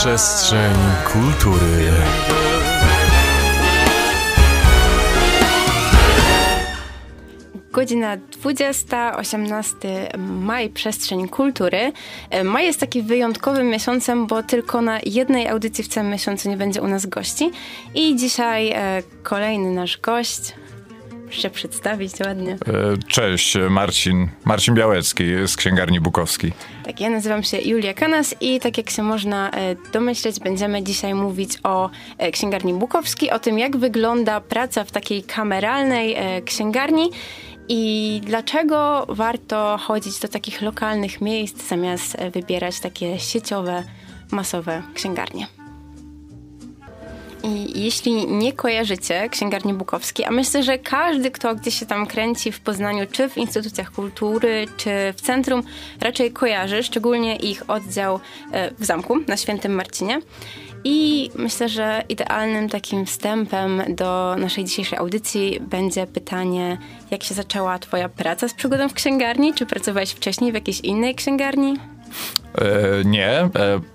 [0.00, 0.74] Przestrzeń
[1.12, 1.92] kultury.
[7.72, 11.92] Godzina 20, 18 maj, przestrzeń kultury.
[12.30, 16.56] E, Maj jest taki wyjątkowym miesiącem, bo tylko na jednej audycji w całym miesiącu nie
[16.56, 17.50] będzie u nas gości.
[17.94, 20.54] I dzisiaj e, kolejny nasz gość.
[21.36, 22.52] Się przedstawić ładnie.
[22.52, 22.56] E,
[23.08, 26.52] Cześć, Marcin, Marcin Białecki z Księgarni Bukowskiej.
[26.84, 31.14] Tak, ja nazywam się Julia Kanas i tak jak się można e, domyśleć, będziemy dzisiaj
[31.14, 37.10] mówić o e, księgarni Bukowskiej, o tym jak wygląda praca w takiej kameralnej księgarni
[37.68, 43.84] i dlaczego warto chodzić do takich lokalnych miejsc zamiast wybierać takie sieciowe,
[44.30, 45.55] masowe księgarnie.
[47.46, 52.52] I jeśli nie kojarzycie księgarni Bukowskiej, a myślę, że każdy, kto gdzieś się tam kręci
[52.52, 55.62] w Poznaniu, czy w instytucjach kultury, czy w centrum,
[56.00, 58.20] raczej kojarzy, szczególnie ich oddział
[58.52, 60.20] e, w zamku na Świętym Marcinie.
[60.84, 66.78] I myślę, że idealnym takim wstępem do naszej dzisiejszej audycji będzie pytanie,
[67.10, 69.54] jak się zaczęła Twoja praca z przygodą w księgarni?
[69.54, 71.76] Czy pracowałeś wcześniej w jakiejś innej księgarni?
[72.58, 73.50] E, nie, e,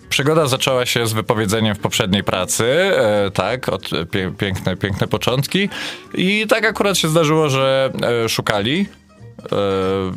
[0.09, 3.90] przygoda zaczęła się z wypowiedzeniem w poprzedniej pracy, e, tak, od
[4.38, 5.70] piękne, piękne początki.
[6.14, 7.94] I tak akurat się zdarzyło, że
[8.28, 8.86] szukali.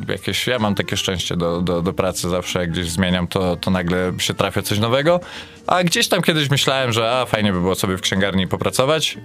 [0.08, 3.70] Jakieś, ja mam takie szczęście do, do, do pracy zawsze, jak gdzieś zmieniam, to, to
[3.70, 5.20] nagle się trafia coś nowego,
[5.66, 9.18] a gdzieś tam kiedyś myślałem, że a, fajnie by było sobie w księgarni popracować,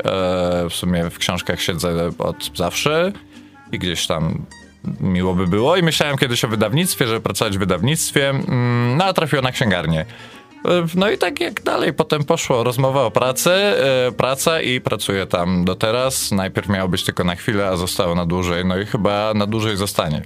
[0.69, 3.11] w sumie w książkach siedzę od zawsze
[3.71, 4.45] i gdzieś tam
[5.01, 9.13] miło by było i myślałem kiedyś o wydawnictwie, żeby pracować w wydawnictwie, mm, no a
[9.13, 10.05] trafiło na księgarnię.
[10.65, 15.25] E, No i tak jak dalej potem poszło rozmowa o pracy, e, praca i pracuję
[15.25, 16.31] tam do teraz.
[16.31, 19.77] Najpierw miało być tylko na chwilę, a zostało na dłużej, no i chyba na dłużej
[19.77, 20.21] zostanie.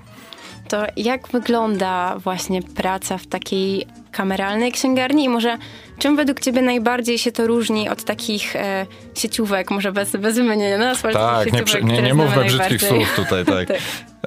[0.68, 5.58] To jak wygląda właśnie praca w takiej kameralnej księgarni i może
[6.04, 10.78] czym według ciebie najbardziej się to różni od takich e, sieciówek, może bez, bez wymienienia
[10.78, 13.68] nazw, ale Tak, nie, nie, nie mówmy brzydkich słów tutaj, tak.
[13.68, 13.78] Tak.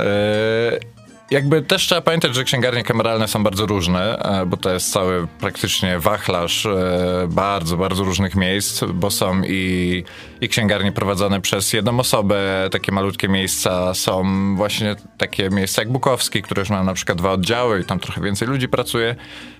[0.00, 0.96] E,
[1.30, 5.26] jakby też trzeba pamiętać, że księgarnie kameralne są bardzo różne, e, bo to jest cały
[5.40, 10.04] praktycznie wachlarz e, bardzo, bardzo różnych miejsc, bo są i,
[10.40, 14.24] i księgarnie prowadzone przez jedną osobę, takie malutkie miejsca, są
[14.56, 18.20] właśnie takie miejsca jak Bukowski, które już mają na przykład dwa oddziały i tam trochę
[18.20, 19.16] więcej ludzi pracuje.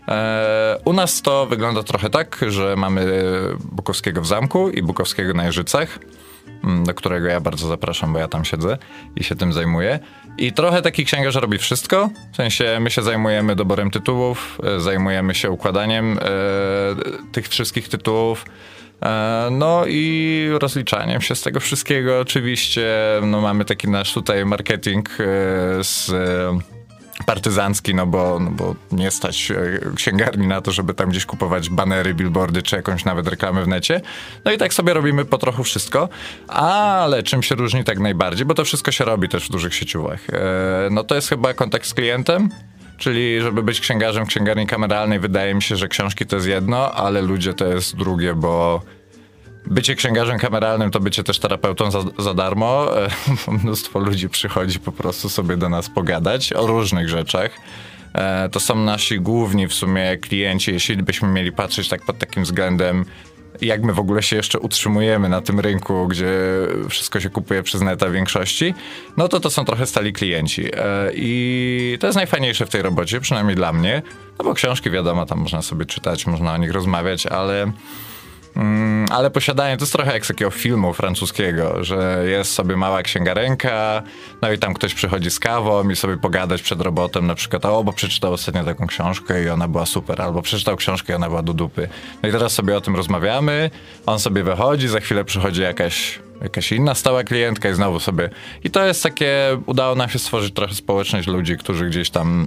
[0.08, 3.06] E, U nas to wygląda trochę tak, że mamy
[3.72, 5.98] Bukowskiego w zamku i Bukowskiego na Jeżycach
[6.64, 8.78] mm, do którego ja bardzo zapraszam, bo ja tam siedzę
[9.16, 9.98] i się tym zajmuję.
[10.38, 15.34] I trochę taki księgarz robi wszystko, w sensie my się zajmujemy doborem tytułów, e, zajmujemy
[15.34, 16.22] się układaniem e,
[17.32, 18.44] tych wszystkich tytułów,
[19.02, 22.96] e, no i rozliczaniem się z tego wszystkiego oczywiście.
[23.22, 25.14] No mamy taki nasz tutaj marketing e,
[25.84, 26.12] z...
[27.26, 31.70] Partyzancki, no bo, no bo nie stać e, księgarni na to, żeby tam gdzieś kupować
[31.70, 34.00] banery, billboardy, czy jakąś nawet reklamę w necie.
[34.44, 36.08] No i tak sobie robimy po trochu wszystko,
[36.48, 40.20] ale czym się różni tak najbardziej, bo to wszystko się robi też w dużych sieciówach.
[40.30, 42.48] E, no to jest chyba kontakt z klientem,
[42.98, 46.92] czyli żeby być księgarzem w księgarni kameralnej, wydaje mi się, że książki to jest jedno,
[46.92, 48.82] ale ludzie to jest drugie, bo
[49.66, 52.86] Bycie księgarzem kameralnym to bycie też terapeutą za, za darmo.
[53.62, 57.50] Mnóstwo ludzi przychodzi po prostu sobie do nas pogadać o różnych rzeczach.
[58.14, 62.42] E, To są nasi główni w sumie klienci, jeśli byśmy mieli patrzeć tak pod takim
[62.42, 63.04] względem,
[63.60, 66.32] jak my w ogóle się jeszcze utrzymujemy na tym rynku, gdzie
[66.88, 68.74] wszystko się kupuje przez neta większości,
[69.16, 70.64] no to to są trochę stali klienci.
[70.74, 74.02] E, I to jest najfajniejsze w tej robocie, przynajmniej dla mnie,
[74.38, 77.72] no bo książki wiadomo, tam można sobie czytać, można o nich rozmawiać, ale
[78.56, 83.02] Mm, ale posiadanie to jest trochę jak z takiego filmu francuskiego, że jest sobie mała
[83.02, 84.02] księgarenka,
[84.42, 87.84] no i tam ktoś przychodzi z kawą i sobie pogadać przed robotem, na przykład, o,
[87.84, 91.42] bo przeczytał ostatnio taką książkę i ona była super, albo przeczytał książkę i ona była
[91.42, 91.88] do dupy.
[92.22, 93.70] No i teraz sobie o tym rozmawiamy,
[94.06, 98.30] on sobie wychodzi, za chwilę przychodzi jakaś jakaś inna stała klientka i znowu sobie...
[98.64, 102.46] I to jest takie, udało nam się stworzyć trochę społeczność ludzi, którzy gdzieś tam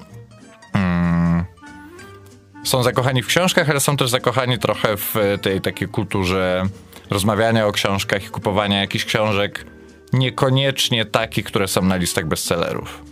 [2.69, 6.63] są zakochani w książkach, ale są też zakochani trochę w tej takiej kulturze
[7.09, 9.65] rozmawiania o książkach i kupowania jakichś książek,
[10.13, 13.08] niekoniecznie takich, które są na listach bestsellerów.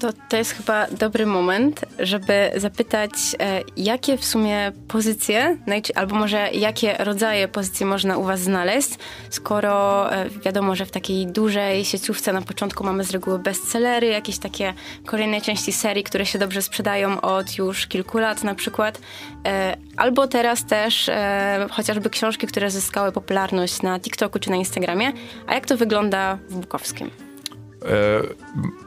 [0.00, 3.10] To, to jest chyba dobry moment, żeby zapytać,
[3.40, 5.56] e, jakie w sumie pozycje,
[5.94, 8.90] albo może jakie rodzaje pozycji można u Was znaleźć,
[9.30, 14.38] skoro e, wiadomo, że w takiej dużej sieciówce na początku mamy z reguły bestsellery, jakieś
[14.38, 14.74] takie
[15.06, 19.00] kolejne części serii, które się dobrze sprzedają od już kilku lat na przykład,
[19.46, 25.12] e, albo teraz też e, chociażby książki, które zyskały popularność na TikToku czy na Instagramie.
[25.46, 27.29] A jak to wygląda w Bukowskim?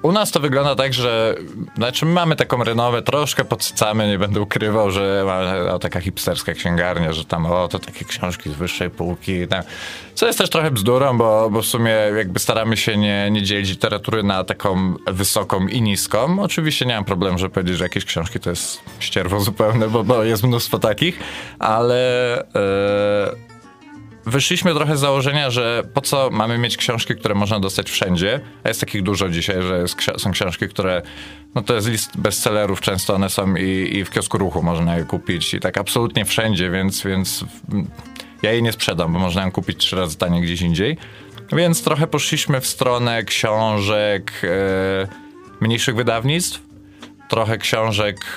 [0.01, 1.35] U nas to wygląda tak, że
[1.75, 6.53] znaczy my mamy taką renowę, troszkę podsycamy, nie będę ukrywał, że mamy o, taka hipsterska
[6.53, 9.47] księgarnia, że tam o, to takie książki z wyższej półki.
[9.47, 9.63] Tam.
[10.15, 13.69] Co jest też trochę bzdurą, bo, bo w sumie jakby staramy się nie, nie dzielić
[13.69, 16.41] literatury na taką wysoką i niską.
[16.41, 20.23] Oczywiście nie mam problemu, żeby powiedzieć, że jakieś książki to jest ścierwo zupełne, bo, bo
[20.23, 21.19] jest mnóstwo takich,
[21.59, 22.43] ale...
[22.55, 23.52] Yy
[24.25, 28.67] wyszliśmy trochę z założenia, że po co mamy mieć książki, które można dostać wszędzie, a
[28.67, 31.01] jest takich dużo dzisiaj, że jest, są książki, które,
[31.55, 35.05] no to jest list bestsellerów, często one są i, i w kiosku ruchu można je
[35.05, 37.45] kupić i tak absolutnie wszędzie, więc, więc
[38.41, 40.97] ja jej nie sprzedam, bo można ją kupić trzy razy taniej gdzieś indziej.
[41.51, 45.07] Więc trochę poszliśmy w stronę książek e,
[45.61, 46.72] mniejszych wydawnictw,
[47.29, 48.35] trochę książek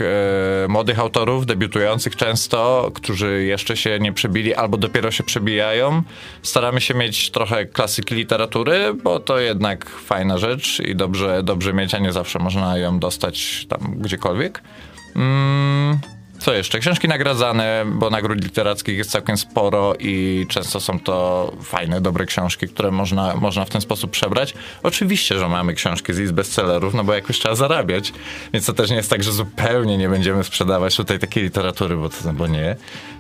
[0.64, 6.02] e, młodych autorów, debiutujących często, którzy jeszcze się nie przebili albo dopiero się przebijają.
[6.42, 11.94] Staramy się mieć trochę klasyki literatury, bo to jednak fajna rzecz i dobrze, dobrze mieć,
[11.94, 14.62] a nie zawsze można ją dostać tam gdziekolwiek.
[15.16, 16.15] Mm.
[16.46, 16.78] Co jeszcze?
[16.78, 22.68] Książki nagradzane, bo nagród literackich jest całkiem sporo i często są to fajne, dobre książki,
[22.68, 24.54] które można, można w ten sposób przebrać.
[24.82, 28.12] Oczywiście, że mamy książki z list bestsellerów, no bo jakoś trzeba zarabiać,
[28.52, 32.08] więc to też nie jest tak, że zupełnie nie będziemy sprzedawać tutaj takiej literatury, bo,
[32.08, 32.76] to, bo nie.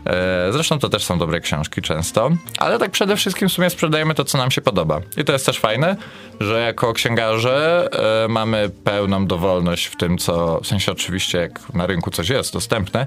[0.06, 4.14] E, zresztą to też są dobre książki często, ale tak przede wszystkim w sumie sprzedajemy
[4.14, 5.00] to, co nam się podoba.
[5.16, 5.96] I to jest też fajne,
[6.40, 7.88] że jako księgarze
[8.24, 12.52] e, mamy pełną dowolność w tym, co, w sensie oczywiście jak na rynku coś jest
[12.52, 13.06] dostępne,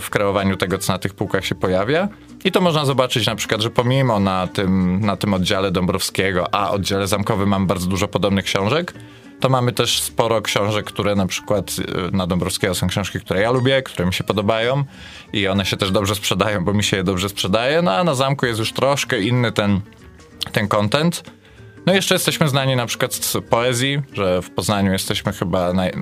[0.00, 2.08] w kreowaniu tego, co na tych półkach się pojawia.
[2.44, 6.70] I to można zobaczyć na przykład, że pomimo na tym, na tym oddziale Dąbrowskiego, a
[6.70, 8.94] oddziale zamkowym mam bardzo dużo podobnych książek,
[9.40, 13.50] to mamy też sporo książek, które na przykład y, na Dąbrowskiego są książki, które ja
[13.50, 14.84] lubię, które mi się podobają
[15.32, 18.14] i one się też dobrze sprzedają, bo mi się je dobrze sprzedaje, no a na
[18.14, 19.80] zamku jest już troszkę inny ten,
[20.52, 21.22] ten content.
[21.86, 25.92] No jeszcze jesteśmy znani na przykład z poezji, że w Poznaniu jesteśmy chyba naj,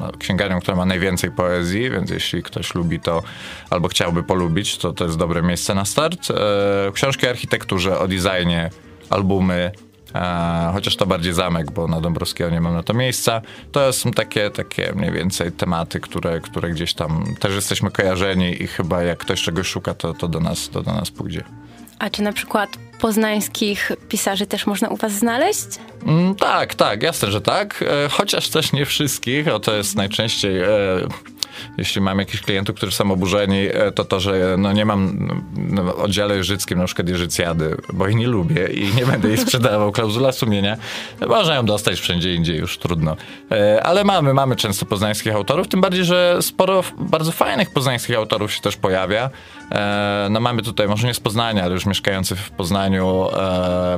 [0.00, 3.22] no, księgarnią, która ma najwięcej poezji, więc jeśli ktoś lubi to
[3.70, 6.30] albo chciałby polubić, to to jest dobre miejsce na start.
[6.30, 8.70] E, książki o architekturze, o designie,
[9.10, 9.72] albumy,
[10.16, 13.42] E, chociaż to bardziej zamek, bo na Dąbrowskiego nie mam na to miejsca.
[13.72, 18.66] To są takie, takie mniej więcej tematy, które, które gdzieś tam też jesteśmy kojarzeni i
[18.66, 21.44] chyba jak ktoś czegoś szuka, to, to, do, nas, to do nas pójdzie.
[21.98, 22.70] A czy na przykład
[23.00, 25.66] poznańskich pisarzy też można u was znaleźć?
[26.06, 27.82] Mm, tak, tak, jasne, że tak.
[27.82, 30.60] E, chociaż też nie wszystkich, o to jest najczęściej...
[30.60, 30.66] E,
[31.78, 35.84] jeśli mam jakichś klientów, którzy są oburzeni, e, to to, że no nie mam no,
[35.84, 39.92] w oddziale jeżyckim na przykład jeżycjady, bo jej nie lubię i nie będę jej sprzedawał.
[39.92, 40.76] Klauzula sumienia.
[41.28, 43.16] Można ją dostać wszędzie indziej, już trudno.
[43.50, 48.52] E, ale mamy, mamy często poznańskich autorów, tym bardziej, że sporo bardzo fajnych poznańskich autorów
[48.52, 49.30] się też pojawia.
[49.72, 53.26] E, no mamy tutaj, może nie z Poznania, ale już mieszkający w Poznaniu,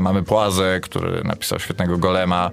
[0.01, 2.51] mamy Płazę, który napisał świetnego Golema.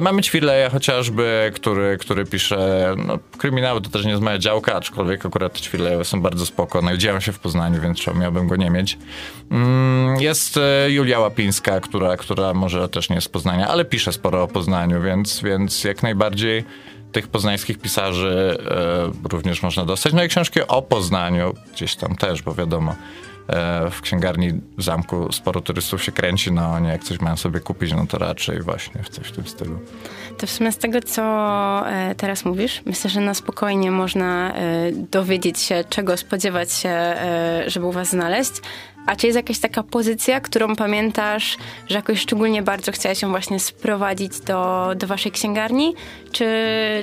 [0.00, 5.26] Mamy Ćwileja chociażby, który, który pisze, no kryminały to też nie jest moja działka, aczkolwiek
[5.26, 6.82] akurat ćwile są bardzo spoko.
[6.82, 8.98] Nadziałem się w Poznaniu, więc czemu miałbym go nie mieć.
[9.50, 14.12] Mm, jest e, Julia Łapińska, która, która może też nie jest z Poznania, ale pisze
[14.12, 16.64] sporo o Poznaniu, więc, więc jak najbardziej
[17.12, 20.12] tych poznańskich pisarzy e, również można dostać.
[20.12, 22.94] No i książki o Poznaniu gdzieś tam też, bo wiadomo,
[23.48, 27.60] e, w księgarni w zamku sporo turystów się kręci, no oni jak coś mają sobie
[27.60, 29.78] kupić, no to raczej właśnie w coś w tym stylu.
[30.38, 31.22] To w sumie z tego, co
[31.88, 37.64] e, teraz mówisz, myślę, że na spokojnie można e, dowiedzieć się, czego spodziewać się, e,
[37.66, 38.52] żeby u was znaleźć.
[39.06, 41.56] A czy jest jakaś taka pozycja, którą pamiętasz,
[41.88, 45.94] że jakoś szczególnie bardzo chciałaś ją właśnie sprowadzić do, do waszej księgarni?
[46.32, 46.46] Czy,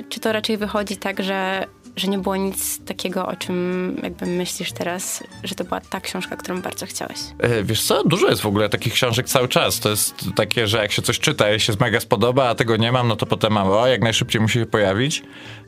[0.08, 1.66] czy to raczej wychodzi tak, że
[2.00, 6.36] że nie było nic takiego, o czym jakby myślisz teraz, że to była ta książka,
[6.36, 7.18] którą bardzo chciałeś?
[7.38, 9.80] E, wiesz co, dużo jest w ogóle takich książek cały czas.
[9.80, 12.92] To jest takie, że jak się coś czyta i się mega spodoba, a tego nie
[12.92, 15.22] mam, no to potem mam, o, jak najszybciej musi się pojawić.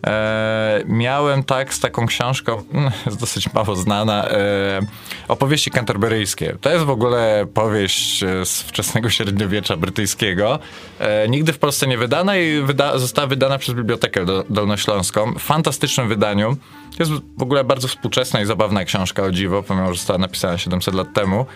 [0.06, 4.80] E, miałem tak z taką książką, mm, jest dosyć mało znana, e,
[5.28, 6.56] opowieści kanterberyjskie.
[6.60, 10.58] To jest w ogóle powieść e, z wczesnego średniowiecza brytyjskiego.
[10.98, 15.34] E, nigdy w Polsce nie wydana i wyda została wydana przez Bibliotekę Dolnośląską.
[15.38, 16.56] Fantastycznym wydaniu.
[16.96, 20.58] To jest w ogóle bardzo współczesna i zabawna książka o dziwo, pomimo że została napisana
[20.58, 21.46] 700 lat temu.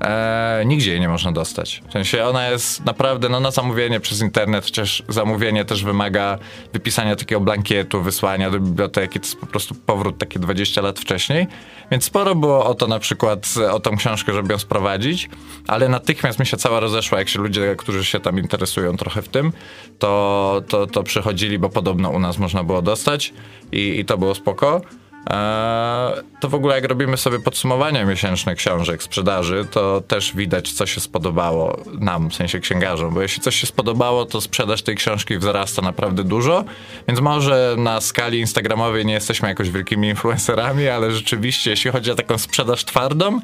[0.00, 1.82] E, nigdzie jej nie można dostać.
[1.88, 6.38] W sensie ona jest naprawdę no, na zamówienie przez internet, chociaż zamówienie też wymaga
[6.72, 9.20] wypisania takiego blankietu, wysłania do biblioteki.
[9.20, 11.46] To jest po prostu powrót takie 20 lat wcześniej.
[11.90, 15.28] Więc sporo było o to na przykład, o tą książkę, żeby ją sprowadzić,
[15.66, 19.28] ale natychmiast mi się cała rozeszła, jak się ludzie, którzy się tam interesują trochę w
[19.28, 19.52] tym,
[19.98, 23.34] to, to, to przychodzili, bo podobno u nas można było dostać
[23.72, 24.80] i, i to było spoko.
[25.30, 30.86] E, to w ogóle jak robimy sobie podsumowania miesięczne książek, sprzedaży, to też widać, co
[30.86, 35.38] się spodobało nam, w sensie księgarzom, bo jeśli coś się spodobało, to sprzedaż tej książki
[35.38, 36.64] wzrasta naprawdę dużo,
[37.08, 42.14] więc może na skali instagramowej nie jesteśmy jakoś wielkimi influencerami, ale rzeczywiście, jeśli chodzi o
[42.14, 43.40] taką sprzedaż twardą,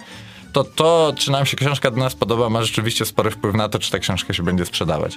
[0.52, 3.78] to to, czy nam się książka do nas podoba, ma rzeczywiście spory wpływ na to,
[3.78, 5.16] czy ta książka się będzie sprzedawać.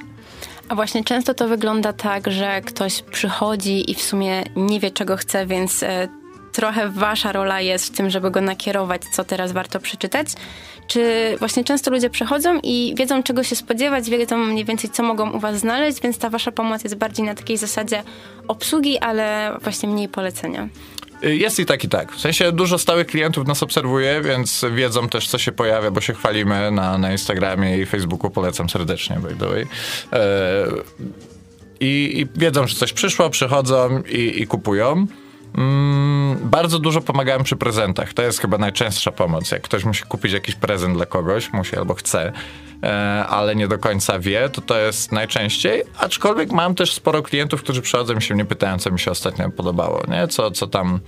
[0.69, 5.17] A właśnie często to wygląda tak, że ktoś przychodzi i w sumie nie wie, czego
[5.17, 6.07] chce, więc e,
[6.55, 10.27] trochę wasza rola jest w tym, żeby go nakierować, co teraz warto przeczytać?
[10.87, 15.31] Czy właśnie często ludzie przychodzą i wiedzą, czego się spodziewać, wiedzą mniej więcej, co mogą
[15.31, 18.03] u was znaleźć, więc ta wasza pomoc jest bardziej na takiej zasadzie
[18.47, 20.67] obsługi, ale właśnie mniej polecenia?
[21.21, 22.11] Jest i tak, i tak.
[22.11, 26.13] W sensie dużo stałych klientów nas obserwuje, więc wiedzą też, co się pojawia, bo się
[26.13, 28.31] chwalimy na, na Instagramie i Facebooku.
[28.31, 29.67] Polecam serdecznie, by the way.
[30.13, 30.67] E,
[31.79, 35.07] i, I wiedzą, że coś przyszło, przychodzą i, i kupują.
[35.57, 38.13] Mm, bardzo dużo pomagałem przy prezentach.
[38.13, 39.51] To jest chyba najczęstsza pomoc.
[39.51, 42.31] Jak ktoś musi kupić jakiś prezent dla kogoś, musi albo chce,
[42.83, 45.83] e, ale nie do końca wie, to to jest najczęściej.
[45.99, 49.49] Aczkolwiek mam też sporo klientów, którzy przychodzą i się mnie pytają, co mi się ostatnio
[49.49, 50.27] podobało, nie?
[50.27, 50.99] Co, co tam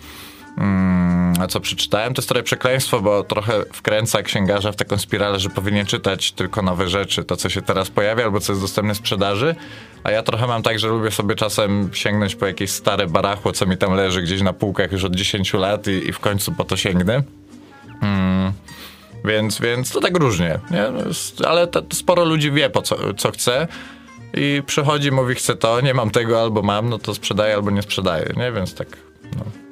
[1.49, 6.31] co przeczytałem, to trochę przekleństwo, bo trochę wkręca księgarza w taką spiralę, że powinien czytać
[6.31, 9.55] tylko nowe rzeczy, to co się teraz pojawia albo co jest dostępne w sprzedaży,
[10.03, 13.65] a ja trochę mam tak, że lubię sobie czasem sięgnąć po jakieś stare barachło, co
[13.65, 16.63] mi tam leży gdzieś na półkach już od 10 lat i, i w końcu po
[16.63, 17.23] to sięgnę.
[18.01, 18.51] Mm.
[19.25, 20.85] Więc, więc to tak różnie, nie?
[21.47, 23.67] ale to, to sporo ludzi wie, po co, co chce
[24.33, 27.81] i przychodzi, mówi chce to, nie mam tego albo mam, no to sprzedaję albo nie
[27.81, 28.51] sprzedaję, nie?
[28.51, 28.87] Więc tak,
[29.37, 29.66] no.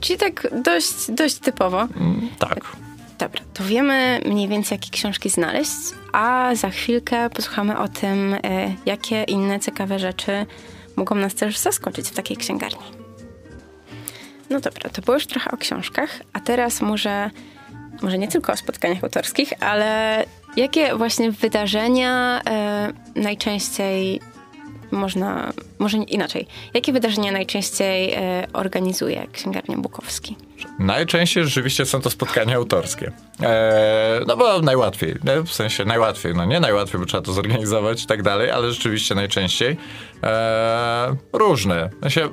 [0.00, 1.80] Czyli tak dość, dość typowo.
[1.80, 2.76] Mm, tak.
[3.18, 5.72] Dobra, to wiemy mniej więcej, jakie książki znaleźć,
[6.12, 8.38] a za chwilkę posłuchamy o tym, e,
[8.86, 10.46] jakie inne ciekawe rzeczy
[10.96, 13.02] mogą nas też zaskoczyć w takiej księgarni.
[14.50, 17.30] No dobra, to było już trochę o książkach, a teraz może,
[18.02, 20.24] może nie tylko o spotkaniach autorskich, ale
[20.56, 24.20] jakie właśnie wydarzenia e, najczęściej
[24.92, 30.36] można, może inaczej, jakie wydarzenia najczęściej e, organizuje Księgarnia Bukowski?
[30.78, 33.12] Najczęściej rzeczywiście są to spotkania autorskie.
[33.42, 35.42] E, no bo najłatwiej, nie?
[35.42, 39.14] w sensie najłatwiej, no nie najłatwiej, bo trzeba to zorganizować i tak dalej, ale rzeczywiście
[39.14, 39.76] najczęściej
[40.22, 41.90] e, różne.
[42.00, 42.28] Sensie,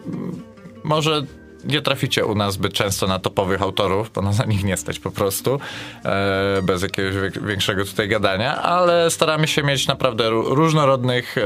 [0.83, 1.23] może
[1.63, 4.99] nie traficie u nas zbyt często na topowych autorów, bo nas na nich nie stać
[4.99, 5.59] po prostu,
[6.05, 11.41] e, bez jakiegoś większego tutaj gadania, ale staramy się mieć naprawdę różnorodnych e,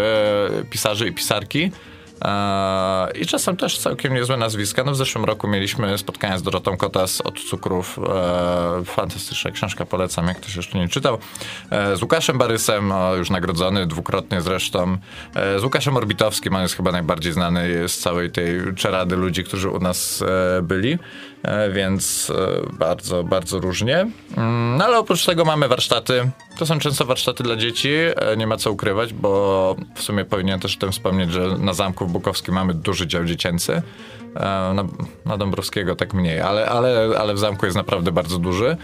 [0.69, 1.71] pisarzy i pisarki.
[2.23, 4.83] E, I czasem też całkiem niezłe nazwiska.
[4.83, 7.99] No w zeszłym roku mieliśmy spotkanie z Dorotą Kotas od Cukrów.
[7.99, 11.17] E, fantastyczna książka, polecam, jak ktoś jeszcze nie czytał.
[11.69, 14.97] E, z Łukaszem Barysem, już nagrodzony dwukrotnie zresztą.
[15.59, 19.79] Z Łukaszem Orbitowskim, on jest chyba najbardziej znany z całej tej czerady ludzi, którzy u
[19.79, 20.23] nas
[20.63, 20.97] byli.
[21.43, 24.07] E, więc e, bardzo, bardzo różnie.
[24.37, 26.31] Mm, no ale oprócz tego mamy warsztaty.
[26.57, 30.59] To są często warsztaty dla dzieci, e, nie ma co ukrywać, bo w sumie powinien
[30.59, 33.81] też o tym wspomnieć, że na Zamku w Bukowskim mamy duży dział dziecięcy.
[34.73, 34.85] Na,
[35.25, 38.77] na Dąbrowskiego tak mniej, ale, ale, ale w zamku jest naprawdę bardzo duży,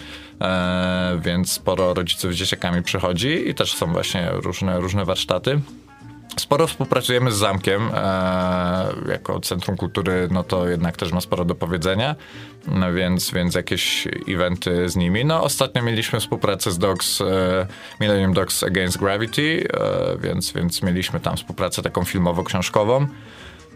[1.20, 5.60] więc sporo rodziców z dzieciakami przychodzi i też są właśnie różne, różne warsztaty.
[6.38, 11.56] Sporo współpracujemy z Zamkiem e, jako Centrum Kultury, no to jednak też ma sporo do
[11.56, 12.16] powiedzenia,
[12.68, 15.26] no więc, więc jakieś eventy z nimi.
[15.26, 17.26] No ostatnio mieliśmy współpracę z Dogs, e,
[18.00, 23.08] Millennium Dogs Against Gravity, e, więc, więc mieliśmy tam współpracę taką filmowo-książkową.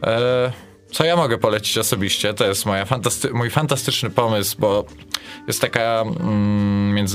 [0.04, 0.52] E,
[0.94, 4.86] co ja mogę polecić osobiście, to jest moja fantasty mój fantastyczny pomysł, bo
[5.48, 7.06] jest taka mm,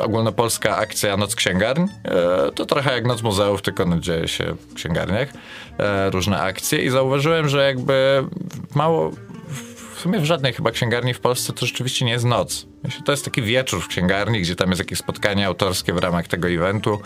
[0.00, 1.82] ogólnopolska akcja Noc Księgarń.
[2.04, 5.28] E, to trochę jak Noc Muzeów, tylko no, dzieje się w księgarniach.
[5.78, 8.24] E, różne akcje i zauważyłem, że jakby
[8.74, 9.10] mało
[9.96, 12.66] w sumie w żadnej chyba księgarni w Polsce to rzeczywiście nie jest noc.
[13.04, 16.48] To jest taki wieczór w księgarni, gdzie tam jest jakieś spotkanie autorskie w ramach tego
[16.48, 17.00] eventu,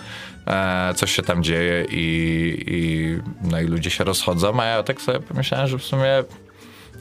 [0.46, 3.18] e, coś się tam dzieje i, i,
[3.50, 6.24] no i ludzie się rozchodzą, a ja tak sobie pomyślałem, że w sumie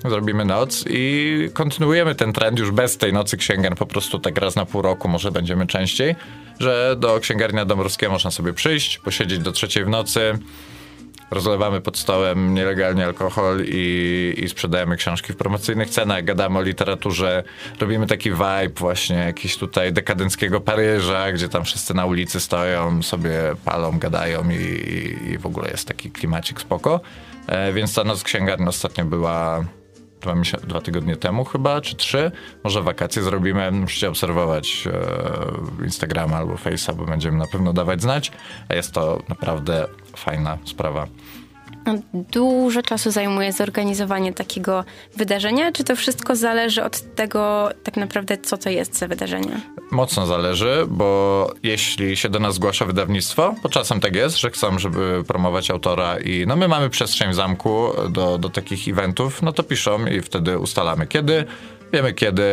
[0.06, 4.56] zrobimy noc i kontynuujemy ten trend już bez tej nocy księgarni, po prostu tak raz
[4.56, 6.16] na pół roku, może będziemy częściej,
[6.60, 10.40] że do księgarni Dąbrowskiego można sobie przyjść, posiedzieć do trzeciej w nocy,
[11.32, 17.44] rozlewamy pod stołem nielegalnie alkohol i, i sprzedajemy książki w promocyjnych cenach, gadamy o literaturze,
[17.80, 23.32] robimy taki vibe właśnie jakiś tutaj dekadenckiego Paryża, gdzie tam wszyscy na ulicy stoją, sobie
[23.66, 24.56] palą, gadają i,
[25.32, 27.02] i w ogóle jest taki klimacik spoko.
[27.48, 29.64] E, więc ta noc księgarni ostatnio była
[30.22, 30.34] dwa,
[30.68, 32.32] dwa tygodnie temu chyba, czy trzy.
[32.64, 33.72] Może wakacje zrobimy.
[33.72, 34.88] Musicie obserwować
[35.82, 38.32] e, Instagrama albo Face'a, bo będziemy na pewno dawać znać.
[38.70, 41.08] A jest to naprawdę fajna sprawa.
[42.14, 44.86] Dużo czasu zajmuje zorganizowanie takiego
[45.18, 45.72] wydarzenia?
[45.72, 49.62] Czy to wszystko zależy od tego, tak naprawdę, co to jest za wydarzenie?
[49.92, 54.80] Mocno zależy, bo jeśli się do nas zgłasza wydawnictwo, bo czasem tak jest, że chcą,
[54.80, 59.54] żeby promować autora i no my mamy przestrzeń w zamku do, do takich eventów, no
[59.54, 61.46] to piszą i wtedy ustalamy kiedy.
[61.94, 62.44] Wiemy kiedy,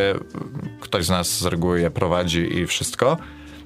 [0.80, 3.16] ktoś z nas z reguły je prowadzi i wszystko.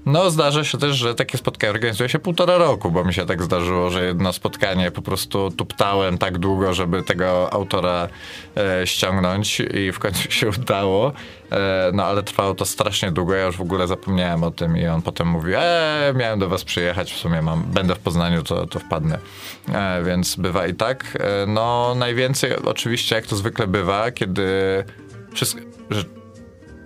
[0.07, 3.42] No, zdarza się też, że takie spotkanie organizuje się półtora roku, bo mi się tak
[3.42, 8.09] zdarzyło, że jedno spotkanie po prostu tuptałem tak długo, żeby tego autora
[8.57, 11.12] e, ściągnąć i w końcu się udało.
[11.52, 14.87] E, no, ale trwało to strasznie długo, ja już w ogóle zapomniałem o tym i
[14.87, 18.66] on potem mówi, eee, miałem do was przyjechać, w sumie mam, będę w Poznaniu, to,
[18.66, 19.19] to wpadnę.
[19.73, 21.19] E, więc bywa i tak.
[21.21, 24.45] E, no, najwięcej oczywiście, jak to zwykle bywa, kiedy
[25.33, 26.04] wszystko, że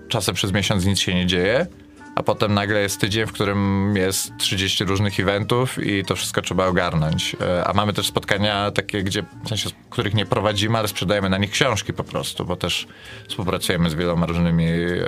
[0.09, 1.67] czasem przez miesiąc nic się nie dzieje,
[2.15, 6.67] a potem nagle jest tydzień, w którym jest 30 różnych eventów i to wszystko trzeba
[6.67, 7.37] ogarnąć.
[7.41, 11.39] E, a mamy też spotkania takie, gdzie, w sensie, których nie prowadzimy, ale sprzedajemy na
[11.39, 12.87] nich książki po prostu, bo też
[13.29, 15.01] współpracujemy z wieloma różnymi e,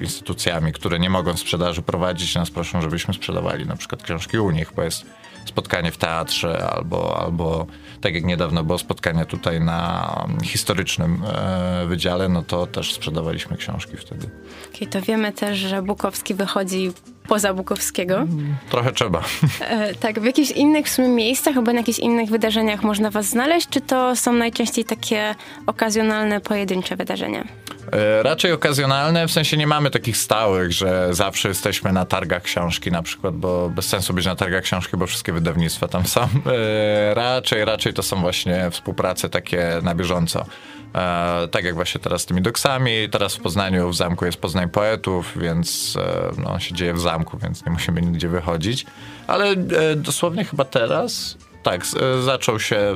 [0.00, 4.72] instytucjami, które nie mogą sprzedaży prowadzić, nas proszą, żebyśmy sprzedawali na przykład książki u nich,
[4.76, 5.06] bo jest
[5.46, 7.66] spotkanie w teatrze albo, albo
[8.00, 10.10] tak jak niedawno było spotkanie tutaj na
[10.44, 14.30] historycznym e, wydziale, no to też sprzedawaliśmy książki wtedy.
[14.74, 16.92] Okay, to wiemy też, że Bukowski wychodzi
[17.28, 18.26] poza Bukowskiego.
[18.70, 19.22] Trochę trzeba.
[19.60, 23.26] E, tak, w jakichś innych w sumie miejscach albo na jakichś innych wydarzeniach można was
[23.26, 25.34] znaleźć, czy to są najczęściej takie
[25.66, 27.44] okazjonalne, pojedyncze wydarzenia?
[27.92, 32.90] E, raczej okazjonalne, w sensie nie mamy takich stałych, że zawsze jesteśmy na targach książki
[32.90, 36.20] na przykład, bo bez sensu być na targach książki, bo wszystkie wydawnictwa tam są.
[36.20, 40.46] E, raczej, raczej to są właśnie współprace takie na bieżąco.
[40.94, 43.08] E, tak jak właśnie teraz z tymi doksami.
[43.10, 45.98] Teraz w Poznaniu w zamku jest Poznań Poetów, więc
[46.38, 48.86] no, się dzieje w zamku, więc nie musimy nigdzie wychodzić.
[49.26, 49.56] Ale
[49.96, 51.86] dosłownie chyba teraz, tak,
[52.24, 52.94] zaczął się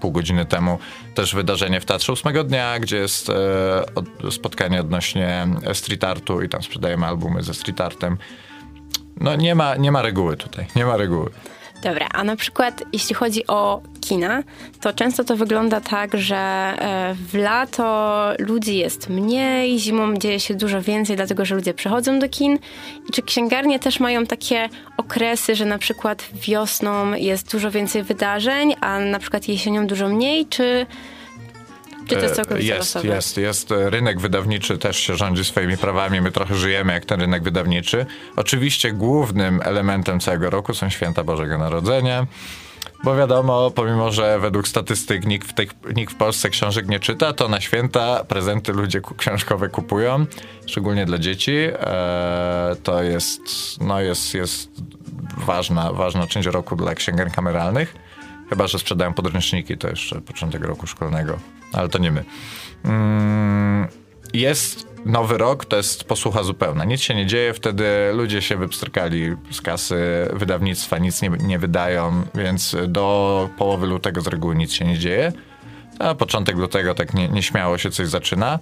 [0.00, 0.78] pół godziny temu
[1.14, 3.84] też wydarzenie w Teatrze ósmego dnia, gdzie jest e,
[4.30, 8.18] spotkanie odnośnie street artu i tam sprzedajemy albumy ze street artem.
[9.20, 11.30] No nie ma, nie ma reguły tutaj, nie ma reguły.
[11.86, 14.42] Dobra, a na przykład jeśli chodzi o kina,
[14.80, 20.54] to często to wygląda tak, że e, w lato ludzi jest mniej, zimą dzieje się
[20.54, 22.58] dużo więcej, dlatego że ludzie przychodzą do kin.
[23.08, 28.74] I czy księgarnie też mają takie okresy, że na przykład wiosną jest dużo więcej wydarzeń,
[28.80, 30.86] a na przykład jesienią dużo mniej, czy
[32.06, 33.14] czy to jest e, całkowicie Jest, losowe?
[33.14, 33.70] jest, jest.
[33.70, 36.20] Rynek wydawniczy też się rządzi swoimi prawami.
[36.20, 38.06] My trochę żyjemy jak ten rynek wydawniczy.
[38.36, 42.26] Oczywiście głównym elementem całego roku są święta Bożego Narodzenia.
[43.04, 47.32] Bo wiadomo, pomimo, że według statystyk nikt w, tych, nikt w Polsce książek nie czyta,
[47.32, 50.26] to na święta prezenty ludzie książkowe kupują,
[50.66, 51.56] szczególnie dla dzieci.
[51.56, 53.40] Eee, to jest,
[53.80, 54.70] no jest, jest
[55.36, 58.05] ważna, ważna część roku dla księgarni kameralnych.
[58.50, 61.38] Chyba, że sprzedają podręczniki, to jeszcze początek roku szkolnego,
[61.72, 62.24] ale to nie my.
[62.84, 63.88] Mm,
[64.34, 66.84] jest nowy rok, to jest posłucha zupełna.
[66.84, 69.96] Nic się nie dzieje, wtedy ludzie się wypstrykali z kasy
[70.32, 75.32] wydawnictwa, nic nie, nie wydają, więc do połowy lutego z reguły nic się nie dzieje.
[75.98, 78.58] A początek lutego tak nie, nieśmiało się coś zaczyna.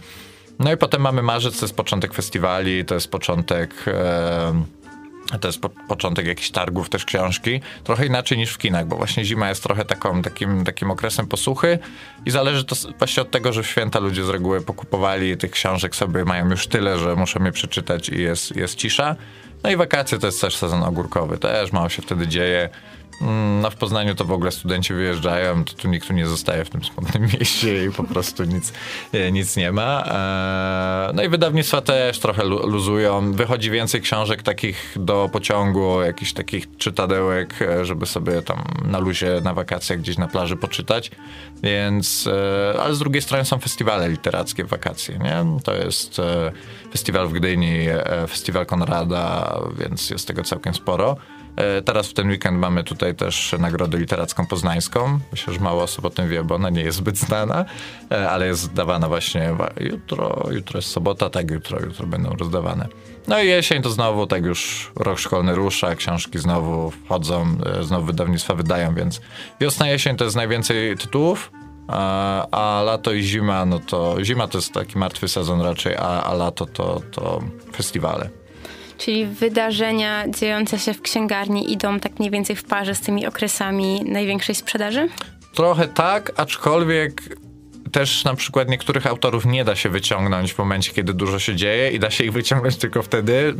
[0.59, 3.85] No i potem mamy marzec, to jest początek festiwali, to jest początek...
[5.41, 7.61] to jest po, początek jakichś targów, też książki.
[7.85, 11.79] Trochę inaczej niż w kinach, bo właśnie zima jest trochę taką, takim, takim okresem posłuchy
[12.27, 15.97] i zależy to właśnie od tego, że w święta ludzie z reguły pokupowali tych książek
[15.97, 19.17] sobie, mają już tyle, że muszą je przeczytać i jest, jest cisza.
[19.63, 22.69] No i wakacje to jest też sezon ogórkowy, też mało się wtedy dzieje.
[23.21, 26.65] Mm, no w Poznaniu to w ogóle studenci wyjeżdżają, to tu nikt tu nie zostaje
[26.65, 28.73] w tym smutnym mieście i po prostu nic,
[29.13, 30.05] e, nic nie ma.
[30.07, 33.33] E, no i wydawnictwa też trochę luzują.
[33.33, 39.41] Wychodzi więcej książek takich do pociągu, jakichś takich czytadełek, e, żeby sobie tam na luzie,
[39.45, 41.11] na wakacjach gdzieś na plaży poczytać.
[41.63, 42.29] Więc,
[42.83, 45.61] ale z drugiej strony są festiwale literackie w wakacje, nie?
[45.65, 46.21] To jest
[46.93, 47.87] festiwal w Gdyni,
[48.29, 51.17] festiwal Konrada, więc jest tego całkiem sporo.
[51.57, 55.19] E, teraz w ten weekend mamy tutaj też Nagrodę Literacką Poznańską.
[55.33, 57.65] Myślę, że mało osób o tym wie, bo ona nie jest zbyt znana,
[58.11, 62.89] e, ale jest dawana właśnie jutro, jutro jest sobota, tak, jutro, jutro będą rozdawane.
[63.29, 68.07] No i jesień to znowu tak już rok szkolny rusza, książki znowu wchodzą, e, znowu
[68.07, 69.21] wydawnictwa wydają, więc
[69.61, 71.51] wiosna, jesień to jest najwięcej tytułów,
[71.89, 76.23] a, a lato i zima, no to zima to jest taki martwy sezon raczej, a,
[76.23, 78.44] a lato to, to festiwale.
[78.99, 84.03] Czyli wydarzenia dziejące się w księgarni idą tak mniej więcej w parze z tymi okresami
[84.05, 85.09] największej sprzedaży?
[85.55, 87.23] Trochę tak, aczkolwiek
[87.95, 91.91] też na przykład niektórych autorów nie da się wyciągnąć w momencie, kiedy dużo się dzieje
[91.91, 93.55] i da się ich wyciągnąć tylko wtedy.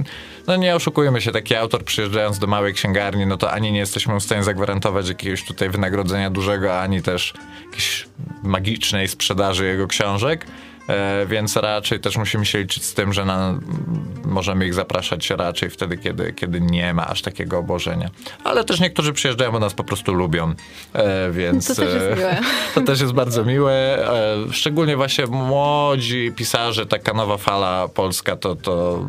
[0.47, 4.21] No nie oszukujmy się, taki autor przyjeżdżając do małej księgarni, no to ani nie jesteśmy
[4.21, 8.07] w stanie zagwarantować jakiegoś tutaj wynagrodzenia dużego, ani też jakiejś
[8.43, 10.47] magicznej sprzedaży jego książek.
[10.89, 13.59] E, więc raczej też musimy się liczyć z tym, że na,
[14.25, 18.11] możemy ich zapraszać raczej wtedy, kiedy, kiedy nie ma aż takiego obłożenia.
[18.45, 20.55] Ale też niektórzy przyjeżdżają, bo nas po prostu lubią,
[20.93, 21.69] e, więc...
[21.69, 22.41] To też jest e, miłe.
[22.75, 24.09] To też jest bardzo miłe.
[24.53, 29.05] Szczególnie właśnie młodzi pisarze, taka nowa fala polska, to, to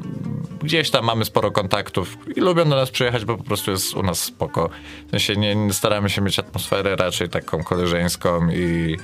[0.63, 4.03] gdzieś tam mamy sporo kontaktów i lubią do nas przyjechać, bo po prostu jest u
[4.03, 4.69] nas spoko.
[5.07, 8.97] W sensie nie, nie staramy się mieć atmosferę raczej taką koleżeńską i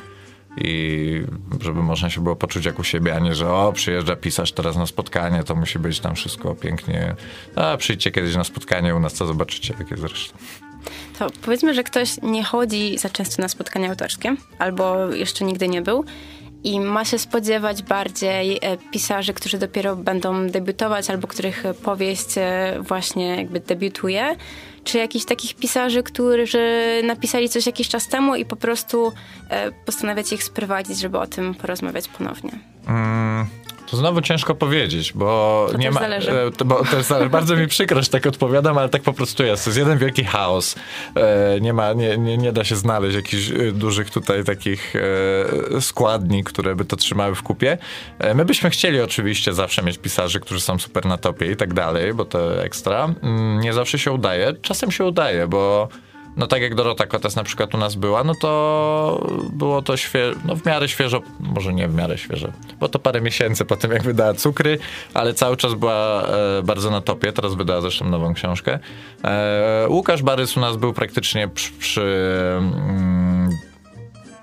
[0.57, 1.23] i
[1.61, 4.77] żeby można się było poczuć jak u siebie, a nie, że o, przyjeżdża pisarz teraz
[4.77, 7.15] na spotkanie, to musi być tam wszystko pięknie.
[7.55, 10.37] A przyjdźcie kiedyś na spotkanie u nas, to zobaczycie, jakie zresztą.
[11.19, 15.81] To powiedzmy, że ktoś nie chodzi za często na spotkania autorskie, albo jeszcze nigdy nie
[15.81, 16.05] był
[16.63, 22.75] i ma się spodziewać bardziej e, pisarzy, którzy dopiero będą debiutować, albo których powieść e,
[22.79, 24.35] właśnie jakby debiutuje,
[24.83, 29.13] czy jakichś takich pisarzy, którzy napisali coś jakiś czas temu i po prostu
[29.49, 32.51] e, postanawiacie ich sprowadzić, żeby o tym porozmawiać ponownie?
[32.87, 33.45] Mm,
[33.91, 35.99] to znowu ciężko powiedzieć, bo to nie ma.
[35.99, 36.31] Zależy.
[36.31, 37.29] E, to, bo też zależy.
[37.39, 39.63] Bardzo mi przykro, że tak odpowiadam, ale tak po prostu jest.
[39.63, 40.75] To jest jeden wielki chaos.
[41.15, 44.93] E, nie ma, nie, nie, nie da się znaleźć jakichś e, dużych tutaj takich
[45.75, 47.77] e, składni, które by to trzymały w kupie.
[48.35, 52.13] My byśmy chcieli oczywiście zawsze mieć pisarzy, którzy są super na topie i tak dalej,
[52.13, 53.13] bo to ekstra.
[53.23, 54.53] Mm, nie zawsze się udaje.
[54.61, 55.89] Czasem się udaje, bo
[56.37, 60.39] no tak jak Dorota Kotes na przykład u nas była, no to było to świeżo,
[60.45, 62.47] no w miarę świeżo, może nie w miarę świeżo,
[62.79, 64.79] bo to parę miesięcy po tym jak wydała Cukry,
[65.13, 68.79] ale cały czas była e, bardzo na topie, teraz wydała zresztą nową książkę.
[69.23, 72.01] E, Łukasz Barys u nas był praktycznie przy, przy,
[72.57, 73.49] mm,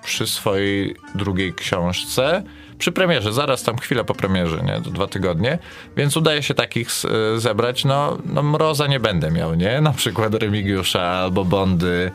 [0.05, 2.43] przy swojej drugiej książce,
[2.79, 5.59] przy premierze, zaraz tam chwilę po premierze, nie, dwa tygodnie,
[5.97, 6.89] więc udaje się takich
[7.37, 12.11] e, zebrać, no, no mroza nie będę miał, nie, na przykład Remigiusza albo Bondy,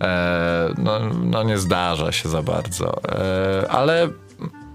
[0.00, 4.08] e, no, no nie zdarza się za bardzo, e, ale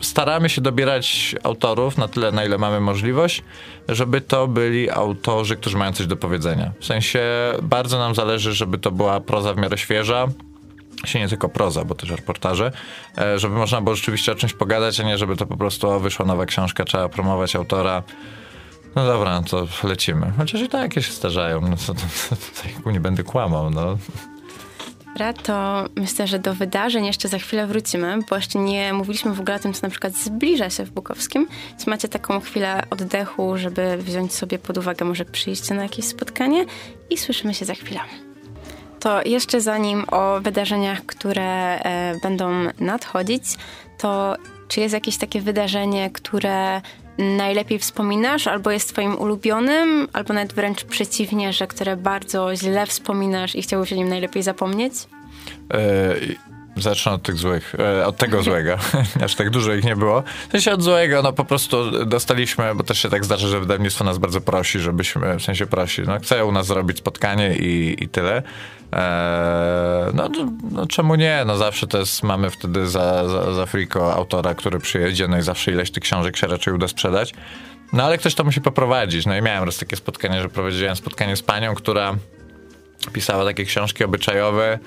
[0.01, 3.43] staramy się dobierać autorów na tyle, na ile mamy możliwość,
[3.89, 6.71] żeby to byli autorzy, którzy mają coś do powiedzenia.
[6.79, 7.21] W sensie
[7.61, 10.27] bardzo nam zależy, żeby to była proza w miarę świeża,
[11.05, 12.71] się nie tylko proza, bo też reportaże,
[13.17, 15.99] e, żeby można było rzeczywiście o czymś pogadać, a nie żeby to po prostu o,
[15.99, 18.03] wyszła nowa książka, trzeba promować autora.
[18.95, 20.33] No dobra, no to lecimy.
[20.37, 22.35] Chociaż i tak się starzają, no to, to, to,
[22.83, 23.97] to nie będę kłamał, no.
[25.13, 29.39] Dobra, to myślę, że do wydarzeń jeszcze za chwilę wrócimy, bo jeszcze nie mówiliśmy w
[29.39, 31.47] ogóle o tym, co na przykład zbliża się w Bukowskim.
[31.69, 36.65] Więc macie taką chwilę oddechu, żeby wziąć sobie pod uwagę może przyjście na jakieś spotkanie
[37.09, 37.99] i słyszymy się za chwilę.
[39.03, 43.43] To jeszcze zanim o wydarzeniach, które e, będą nadchodzić,
[43.97, 44.35] to
[44.67, 46.81] czy jest jakieś takie wydarzenie, które
[47.17, 53.55] najlepiej wspominasz, albo jest twoim ulubionym, albo nawet wręcz przeciwnie, że które bardzo źle wspominasz
[53.55, 54.93] i chciałbyś o nim najlepiej zapomnieć?
[56.77, 58.77] Zacznę od tych złych, e, od tego złego.
[59.25, 60.23] Aż tak dużo ich nie było.
[60.47, 64.03] W sensie od złego, no po prostu dostaliśmy, bo też się tak zdarza, że wydawnictwo
[64.03, 68.09] nas bardzo prosi, żebyśmy, w sensie prosi, no chce u nas zrobić spotkanie i, i
[68.09, 68.43] tyle.
[68.93, 71.43] E, no, no, no, czemu nie?
[71.45, 75.41] No zawsze to jest, mamy wtedy za, za, za friko autora, który przyjedzie, no i
[75.41, 77.33] zawsze ileś tych książek się raczej uda sprzedać.
[77.93, 79.25] No ale ktoś to musi poprowadzić.
[79.25, 82.15] No i miałem raz takie spotkanie, że prowadziłem spotkanie z panią, która
[83.13, 84.79] pisała takie książki obyczajowe,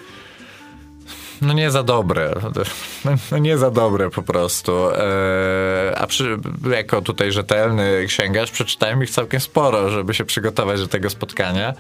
[1.43, 2.35] no nie za dobre.
[3.33, 4.73] No nie za dobre po prostu.
[4.73, 6.39] Eee, a przy,
[6.71, 11.75] jako tutaj rzetelny księgarz przeczytałem ich całkiem sporo, żeby się przygotować do tego spotkania.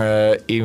[0.00, 0.62] Eee, I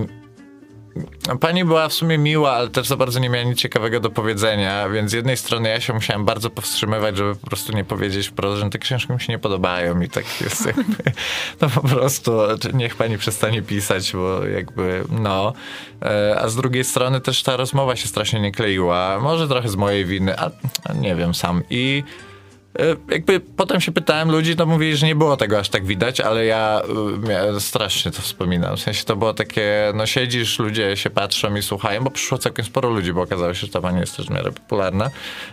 [1.39, 4.89] Pani była w sumie miła, ale też za bardzo nie miała nic ciekawego do powiedzenia,
[4.89, 8.59] więc z jednej strony ja się musiałem bardzo powstrzymywać, żeby po prostu nie powiedzieć wprost,
[8.59, 11.03] że te książki mi się nie podobają i tak jest jakby,
[11.61, 12.31] no po prostu
[12.73, 15.53] niech pani przestanie pisać, bo jakby no.
[16.01, 19.75] E, a z drugiej strony też ta rozmowa się strasznie nie kleiła, może trochę z
[19.75, 20.51] mojej winy, a,
[20.83, 22.03] a nie wiem sam i
[23.09, 26.45] jakby potem się pytałem ludzi, to mówili, że nie było tego aż tak widać, ale
[26.45, 26.81] ja,
[27.29, 28.77] ja strasznie to wspominam.
[28.77, 32.65] W sensie to było takie, no siedzisz, ludzie się patrzą i słuchają, bo przyszło całkiem
[32.65, 35.09] sporo ludzi, bo okazało się, że ta pani jest też w miarę popularna.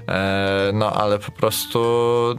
[0.09, 1.79] E, no ale po prostu,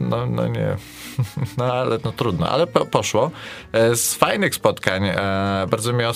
[0.00, 0.76] no, no nie.
[1.58, 3.30] No ale no trudno, ale po, poszło.
[3.72, 6.12] E, z fajnych spotkań, e, bardzo miło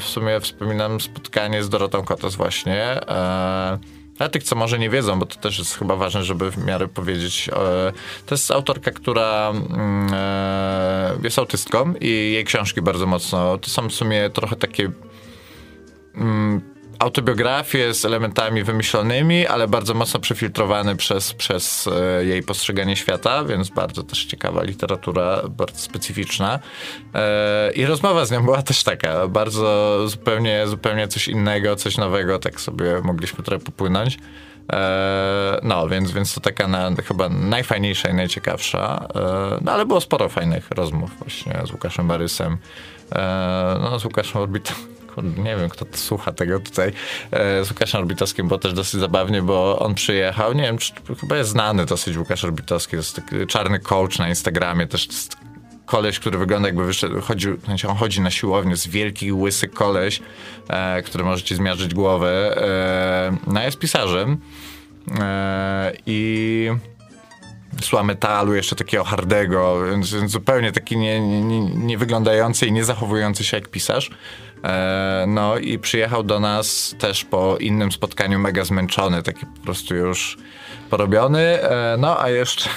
[0.00, 2.82] w sumie wspominam spotkanie z Dorotą Kotos właśnie.
[3.08, 6.64] E, dla tych, co może nie wiedzą, bo to też jest chyba ważne, żeby w
[6.64, 7.48] miarę powiedzieć.
[7.52, 7.92] E,
[8.26, 13.88] to jest autorka, która mm, e, jest autystką i jej książki bardzo mocno, to są
[13.88, 14.90] w sumie trochę takie
[16.14, 23.44] mm, autobiografię z elementami wymyślonymi, ale bardzo mocno przefiltrowany przez, przez e, jej postrzeganie świata,
[23.44, 26.58] więc bardzo też ciekawa literatura, bardzo specyficzna.
[27.14, 32.38] E, I rozmowa z nią była też taka, bardzo zupełnie, zupełnie coś innego, coś nowego,
[32.38, 34.18] tak sobie mogliśmy trochę popłynąć.
[34.72, 39.08] E, no, więc, więc to taka na, chyba najfajniejsza i najciekawsza.
[39.60, 42.58] No, ale było sporo fajnych rozmów właśnie z Łukaszem Barysem.
[43.80, 44.91] No, z Łukaszem Orbitą.
[45.36, 46.92] Nie wiem, kto słucha tego tutaj.
[47.62, 50.52] Z Łukaszem Orbitowskim było też dosyć zabawnie, bo on przyjechał.
[50.52, 52.90] Nie wiem, czy, chyba jest znany dosyć Łukasz Orbitowski.
[52.90, 54.86] To jest taki czarny coach na Instagramie.
[54.86, 55.08] Też
[55.86, 60.22] koleś, który wygląda jakby wyszedł, chodził, znaczy on chodzi na siłownię, z wielki, łysy koleś,
[60.68, 62.56] e, który może ci zmiażdżyć głowę.
[62.56, 64.36] E, no jest pisarzem
[65.20, 66.70] e, i
[67.80, 69.78] słucha metalu, jeszcze takiego hardego,
[70.26, 74.10] zupełnie taki nie, nie, nie, wyglądający i nie zachowujący się jak pisarz.
[74.64, 79.94] E, no i przyjechał do nas też po innym spotkaniu mega zmęczony, taki po prostu
[79.94, 80.38] już
[80.90, 81.62] porobiony.
[81.62, 82.70] E, no a jeszcze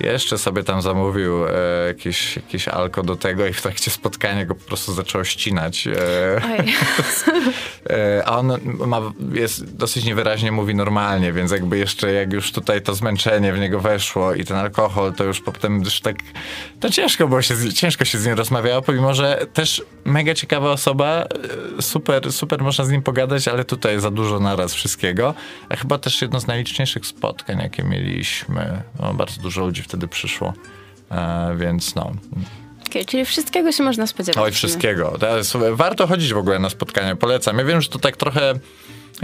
[0.00, 1.50] jeszcze sobie tam zamówił e,
[1.86, 5.86] jakieś, jakieś alko do tego i w trakcie spotkania go po prostu zaczęło ścinać.
[5.86, 5.96] E,
[7.90, 8.52] e, a on
[8.86, 9.00] ma,
[9.32, 13.80] jest dosyć niewyraźnie mówi normalnie, więc jakby jeszcze jak już tutaj to zmęczenie w niego
[13.80, 16.16] weszło i ten alkohol, to już potem już tak
[16.80, 21.26] to ciężko było się, ciężko się z nim rozmawiało, pomimo, że też mega ciekawa osoba,
[21.78, 25.34] e, super, super można z nim pogadać, ale tutaj za dużo naraz wszystkiego.
[25.68, 28.82] A chyba też jedno z najliczniejszych spotkań, jakie mieliśmy.
[29.00, 30.52] No, bardzo dużo ludzi wtedy przyszło,
[31.10, 32.12] e, więc no.
[32.90, 34.44] Okay, czyli wszystkiego się można spodziewać.
[34.44, 35.18] Oj, wszystkiego.
[35.72, 37.58] Warto chodzić w ogóle na spotkania, polecam.
[37.58, 38.54] Ja wiem, że to tak trochę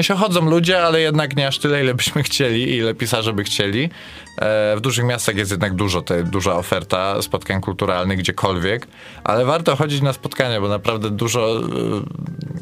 [0.00, 3.90] się chodzą ludzie, ale jednak nie aż tyle, ile byśmy chcieli, ile pisarze by chcieli.
[4.38, 8.87] E, w dużych miastach jest jednak dużo, te, duża oferta spotkań kulturalnych gdziekolwiek,
[9.24, 11.62] ale warto chodzić na spotkania, bo naprawdę dużo, e,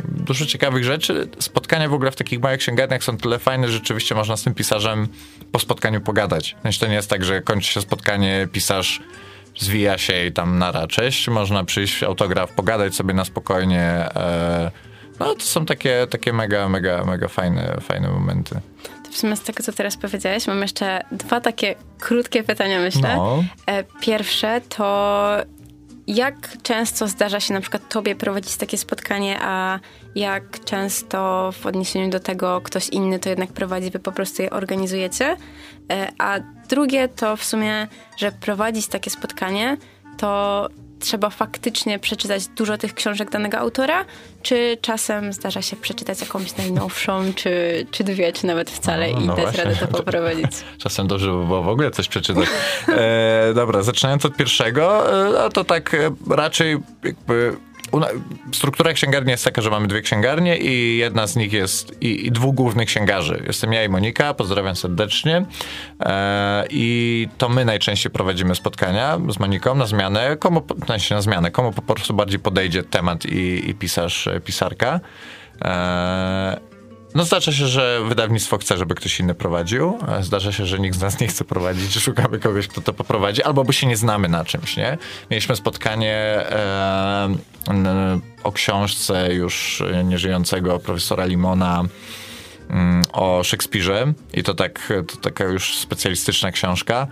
[0.09, 1.29] dużo ciekawych rzeczy.
[1.39, 4.55] Spotkania w ogóle w takich małych księgarniach są tyle fajne, że rzeczywiście można z tym
[4.55, 5.09] pisarzem
[5.53, 6.57] po spotkaniu pogadać.
[6.61, 9.01] Znaczy, to nie jest tak, że kończy się spotkanie, pisarz
[9.59, 13.83] zwija się i tam nara, cześć, można przyjść, autograf, pogadać sobie na spokojnie.
[13.83, 14.90] E,
[15.27, 18.55] no to są takie, takie mega, mega, mega fajne, fajne momenty.
[19.05, 23.17] To w sumie z tego, co teraz powiedziałeś, mam jeszcze dwa takie krótkie pytania, myślę.
[23.17, 23.45] No.
[23.67, 25.37] E, pierwsze to
[26.07, 29.81] jak często zdarza się na przykład tobie prowadzić takie spotkanie, a
[30.15, 34.51] jak często w odniesieniu do tego ktoś inny to jednak prowadzi, wy po prostu je
[34.51, 35.37] organizujecie?
[35.93, 39.77] E, a drugie to w sumie, że prowadzić takie spotkanie,
[40.17, 40.69] to
[41.01, 44.05] trzeba faktycznie przeczytać dużo tych książek danego autora,
[44.43, 49.35] czy czasem zdarza się przeczytać jakąś najnowszą, czy, czy dwie, czy nawet wcale no, no
[49.35, 50.51] i dać radę to poprowadzić?
[50.83, 52.49] Czasem dobrze by było w ogóle coś przeczytać.
[52.89, 55.07] E, dobra, zaczynając od pierwszego,
[55.47, 57.57] e, to tak e, raczej jakby
[58.53, 62.33] struktura księgarni jest taka, że mamy dwie księgarnie i jedna z nich jest i, i
[62.33, 63.43] dwóch głównych księgarzy.
[63.47, 65.45] Jestem ja i Monika, pozdrawiam serdecznie.
[66.01, 71.51] E, I to my najczęściej prowadzimy spotkania z Moniką na zmianę, komu, znaczy na zmianę,
[71.51, 75.01] komu po prostu bardziej podejdzie temat i, i pisarz, pisarka.
[75.65, 76.70] E,
[77.15, 79.99] no zdarza się, że wydawnictwo chce, żeby ktoś inny prowadził.
[80.21, 83.65] Zdarza się, że nikt z nas nie chce prowadzić, szukamy kogoś, kto to poprowadzi, albo
[83.65, 84.99] by się nie znamy na czymś, nie?
[85.31, 87.29] Mieliśmy spotkanie e,
[88.45, 91.85] o książce już nieżyjącego profesora Limona
[92.71, 97.07] mm, o Szekspirze i to tak, to taka już specjalistyczna książka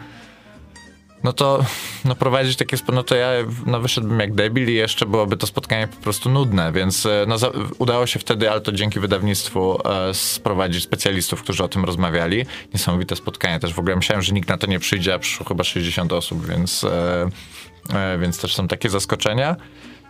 [1.25, 1.65] no to
[2.05, 3.31] no prowadzić takie no to ja
[3.67, 7.39] no wyszedłbym jak debil i jeszcze byłoby to spotkanie po prostu nudne, więc e, no
[7.39, 12.47] za, udało się wtedy, ale to dzięki wydawnictwu e, sprowadzić specjalistów, którzy o tym rozmawiali.
[12.75, 15.65] Niesamowite spotkanie też, w ogóle myślałem, że nikt na to nie przyjdzie, a przyszło chyba
[15.65, 17.29] 60 osób, więc, e,
[17.95, 19.57] e, więc też są takie zaskoczenia.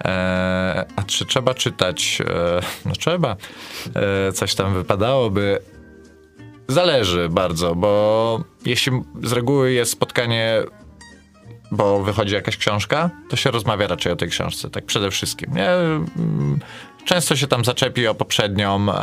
[0.05, 2.19] E, a czy trzeba czytać?
[2.21, 3.37] E, no trzeba.
[4.35, 5.59] coś tam wypadałoby.
[6.69, 8.93] Zależy bardzo, bo jeśli
[9.23, 10.63] z reguły jest spotkanie
[11.71, 15.55] bo wychodzi jakaś książka, to się rozmawia raczej o tej książce, tak przede wszystkim.
[15.55, 15.71] Nie?
[17.05, 18.95] Często się tam zaczepi o poprzednią, e,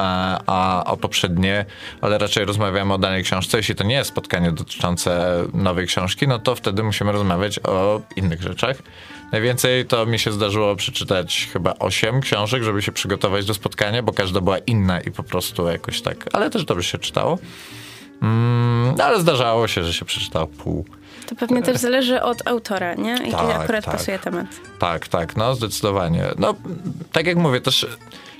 [0.47, 1.65] a o poprzednie,
[2.01, 3.57] ale raczej rozmawiamy o danej książce.
[3.57, 8.41] Jeśli to nie jest spotkanie dotyczące nowej książki, no to wtedy musimy rozmawiać o innych
[8.41, 8.77] rzeczach.
[9.31, 14.13] Najwięcej to mi się zdarzyło przeczytać chyba osiem książek, żeby się przygotować do spotkania, bo
[14.13, 17.39] każda była inna i po prostu jakoś tak, ale też dobrze się czytało.
[18.21, 20.85] Mm, ale zdarzało się, że się przeczytało pół.
[21.27, 23.27] To pewnie też zależy od autora, nie?
[23.27, 23.97] I tak, akurat tak.
[23.97, 24.45] pasuje temat.
[24.79, 26.23] Tak, tak, no zdecydowanie.
[26.37, 26.53] No,
[27.11, 27.87] tak jak mówię, też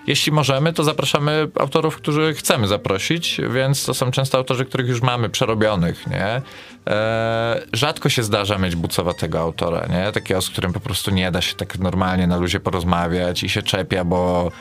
[0.08, 5.02] jeśli możemy, to zapraszamy autorów, którzy chcemy zaprosić, więc to są często autorzy, których już
[5.02, 6.41] mamy przerobionych, nie?
[6.88, 10.12] E, rzadko się zdarza mieć bucowatego autora, nie?
[10.12, 13.62] Takiego, z którym po prostu nie da się tak normalnie na luzie porozmawiać i się
[13.62, 14.52] czepia, bo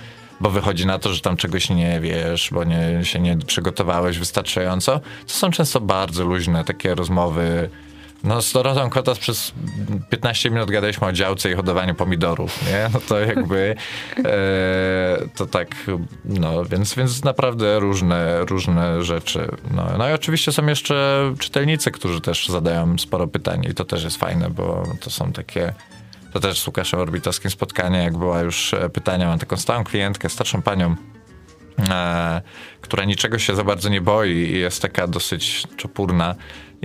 [0.41, 5.01] bo wychodzi na to, że tam czegoś nie wiesz, bo nie, się nie przygotowałeś wystarczająco.
[5.27, 7.71] To są często bardzo luźne takie rozmowy.
[8.25, 9.53] No z Dorotą Kotas przez
[10.11, 12.91] 15 minut gadaliśmy o działce i hodowaniu pomidorów, nie?
[12.95, 13.75] No to jakby
[14.25, 15.69] e, to tak,
[16.25, 19.49] no więc, więc naprawdę różne, różne rzeczy.
[19.71, 24.05] No, no i oczywiście są jeszcze czytelnicy, którzy też zadają sporo pytań i to też
[24.05, 25.75] jest fajne, bo to są takie
[26.33, 30.29] to też z Łukaszem Orbitowskim spotkanie, jak była już e, pytania, mam taką stałą klientkę,
[30.29, 30.97] starszą panią,
[31.91, 32.43] e,
[32.81, 36.35] która niczego się za bardzo nie boi i jest taka dosyć czopurna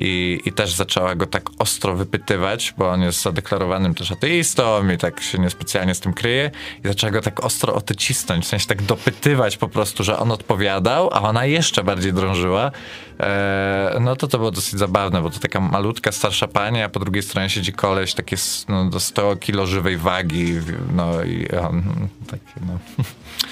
[0.01, 4.97] i, i też zaczęła go tak ostro wypytywać, bo on jest zadeklarowanym też ateistą i
[4.97, 6.51] tak się niespecjalnie z tym kryje
[6.83, 10.19] i zaczęła go tak ostro o to cisnąć, w sensie tak dopytywać po prostu, że
[10.19, 12.71] on odpowiadał, a ona jeszcze bardziej drążyła.
[13.19, 16.99] E, no to to było dosyć zabawne, bo to taka malutka, starsza pani, a po
[16.99, 18.35] drugiej stronie siedzi koleś takie
[18.69, 20.53] no, do 100 kilo żywej wagi,
[20.93, 21.83] no i on
[22.27, 22.79] takie no...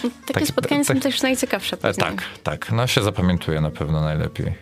[0.01, 1.77] Takie, takie spotkania tak, są też najciekawsze.
[1.83, 2.71] E, tak, tak.
[2.71, 4.53] No się zapamiętuje na pewno najlepiej.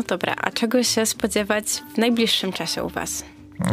[0.00, 3.24] No dobra, a czego się spodziewać w najbliższym czasie u was?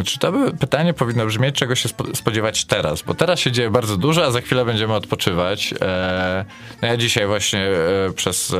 [0.06, 3.02] Czy to by pytanie powinno brzmieć, czego się spodziewać teraz?
[3.02, 5.74] Bo teraz się dzieje bardzo dużo, a za chwilę będziemy odpoczywać.
[5.82, 6.46] E,
[6.82, 8.58] no ja dzisiaj właśnie e, przez e,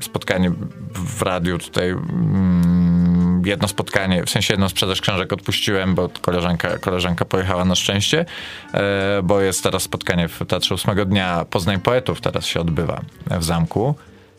[0.00, 0.52] spotkanie
[0.94, 7.24] w radiu tutaj mm, jedno spotkanie, w sensie jedną sprzedaż książek odpuściłem, bo koleżanka, koleżanka
[7.24, 8.24] pojechała na szczęście,
[9.22, 13.94] bo jest teraz spotkanie w Teatrze ósmego dnia Poznań Poetów, teraz się odbywa w zamku.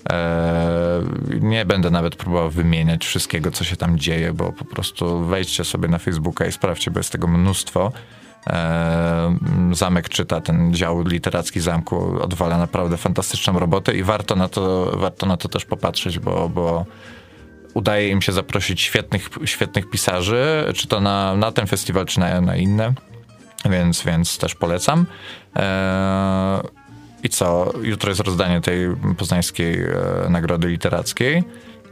[0.06, 5.64] Eee, nie będę nawet próbował wymieniać wszystkiego, co się tam dzieje, bo po prostu wejdźcie
[5.64, 7.92] sobie na Facebooka i sprawdźcie, bo jest tego mnóstwo.
[8.48, 9.38] Eee,
[9.72, 15.26] Zamek czyta, ten dział literacki zamku odwala naprawdę fantastyczną robotę i warto na to, warto
[15.26, 16.86] na to też popatrzeć, bo, bo
[17.74, 22.42] udaje im się zaprosić świetnych, świetnych pisarzy, czy to na, na ten festiwal, czy na,
[22.42, 22.94] na inne,
[23.66, 25.06] więc, więc też polecam.
[25.56, 26.62] Eee,
[27.24, 27.74] i co?
[27.82, 31.44] Jutro jest rozdanie tej poznańskiej e, nagrody literackiej.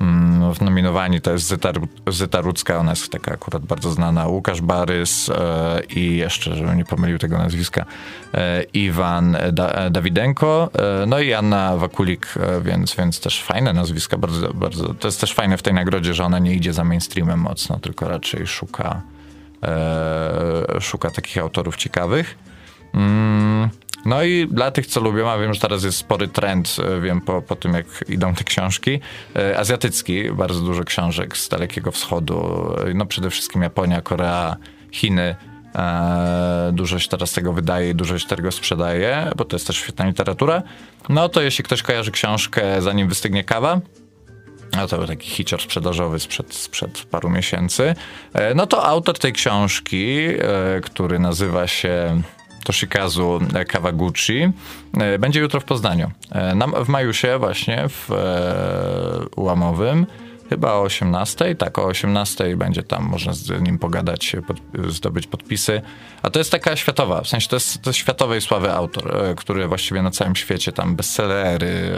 [0.02, 1.72] Mm, nominowani to jest Zyta,
[2.08, 6.86] Zyta Rudzka, ona jest taka akurat bardzo znana, Łukasz Barys e, i jeszcze, żebym nie
[6.86, 7.86] pomylił tego nazwiska,
[8.34, 10.70] e, Iwan da, Dawidenko,
[11.04, 15.22] e, no i Anna Wakulik, e, więc, więc też fajne nazwiska, bardzo, bardzo, to jest
[15.22, 19.02] też fajne w tej nagrodzie, że ona nie idzie za mainstreamem mocno, tylko raczej szuka,
[19.64, 22.38] e, szuka takich autorów ciekawych.
[22.94, 23.70] Mm.
[24.08, 27.22] No i dla tych, co lubią, a wiem, że teraz jest spory trend, e, wiem
[27.22, 29.00] po, po tym, jak idą te książki,
[29.36, 34.56] e, azjatycki, bardzo dużo książek z Dalekiego Wschodu, e, no przede wszystkim Japonia, Korea,
[34.92, 35.36] Chiny,
[36.72, 40.06] dużo się teraz tego wydaje i dużo się tego sprzedaje, bo to jest też świetna
[40.06, 40.64] literatura.
[41.10, 43.82] No to jeśli ktoś kojarzy książkę Zanim wystygnie kawa,
[44.78, 47.96] no to był taki hicior sprzedażowy sprzed, sprzed paru miesięcy.
[48.56, 50.18] No to autor tej książki,
[50.82, 52.22] który nazywa się
[52.68, 54.50] Toshikazu Kawaguchi.
[54.98, 56.12] E, będzie jutro w Poznaniu.
[56.32, 60.06] E, w Majusie właśnie w e, Ułamowym.
[60.50, 64.58] Chyba o 18, tak, o 18 będzie tam, można z nim pogadać, pod,
[64.94, 65.82] zdobyć podpisy.
[66.24, 69.68] A to jest taka światowa, w sensie to jest, to jest światowej sławy autor, który
[69.68, 71.92] właściwie na całym świecie tam bestsellery,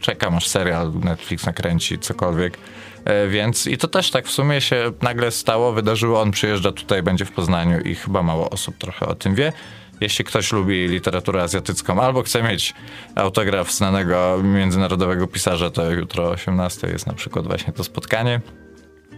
[0.00, 2.58] czekam aż serial Netflix nakręci, cokolwiek.
[3.04, 7.02] E, więc i to też tak w sumie się nagle stało, wydarzyło, on przyjeżdża tutaj,
[7.02, 9.52] będzie w Poznaniu i chyba mało osób trochę o tym wie.
[10.00, 12.74] Jeśli ktoś lubi literaturę azjatycką albo chce mieć
[13.14, 18.40] autograf znanego międzynarodowego pisarza, to jutro o 18 jest na przykład właśnie to spotkanie.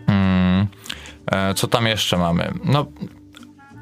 [0.06, 0.66] Hmm.
[1.56, 2.52] Co tam jeszcze mamy?
[2.64, 2.86] No,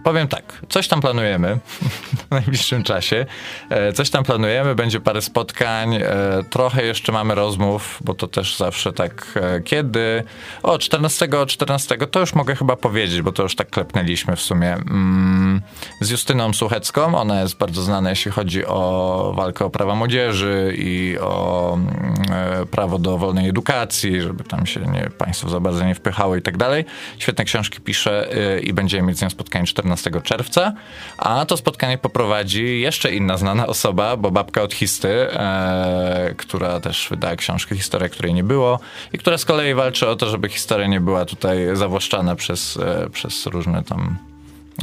[0.05, 1.59] Powiem tak, coś tam planujemy
[2.29, 3.27] w najbliższym czasie.
[3.71, 6.05] E, coś tam planujemy, będzie parę spotkań, e,
[6.51, 10.25] trochę jeszcze mamy rozmów, bo to też zawsze tak e, kiedy.
[10.63, 14.73] O, 14, 14 to już mogę chyba powiedzieć, bo to już tak klepnęliśmy w sumie.
[14.73, 15.63] Mm,
[16.01, 21.19] z Justyną Suchecką, ona jest bardzo znana, jeśli chodzi o walkę o prawa młodzieży i
[21.21, 26.37] o mm, prawo do wolnej edukacji, żeby tam się nie, państwo za bardzo nie wpychało
[26.37, 26.85] i tak dalej.
[27.19, 28.29] Świetne książki pisze
[28.63, 30.73] i będziemy mieć z nią spotkanie 14 15 czerwca,
[31.19, 37.07] a to spotkanie poprowadzi jeszcze inna znana osoba, bo babka od Histy, e, która też
[37.11, 38.81] wydała książkę Historia, której nie było
[39.13, 43.11] i która z kolei walczy o to, żeby historia nie była tutaj zawłaszczana przez, e,
[43.11, 44.19] przez różne tam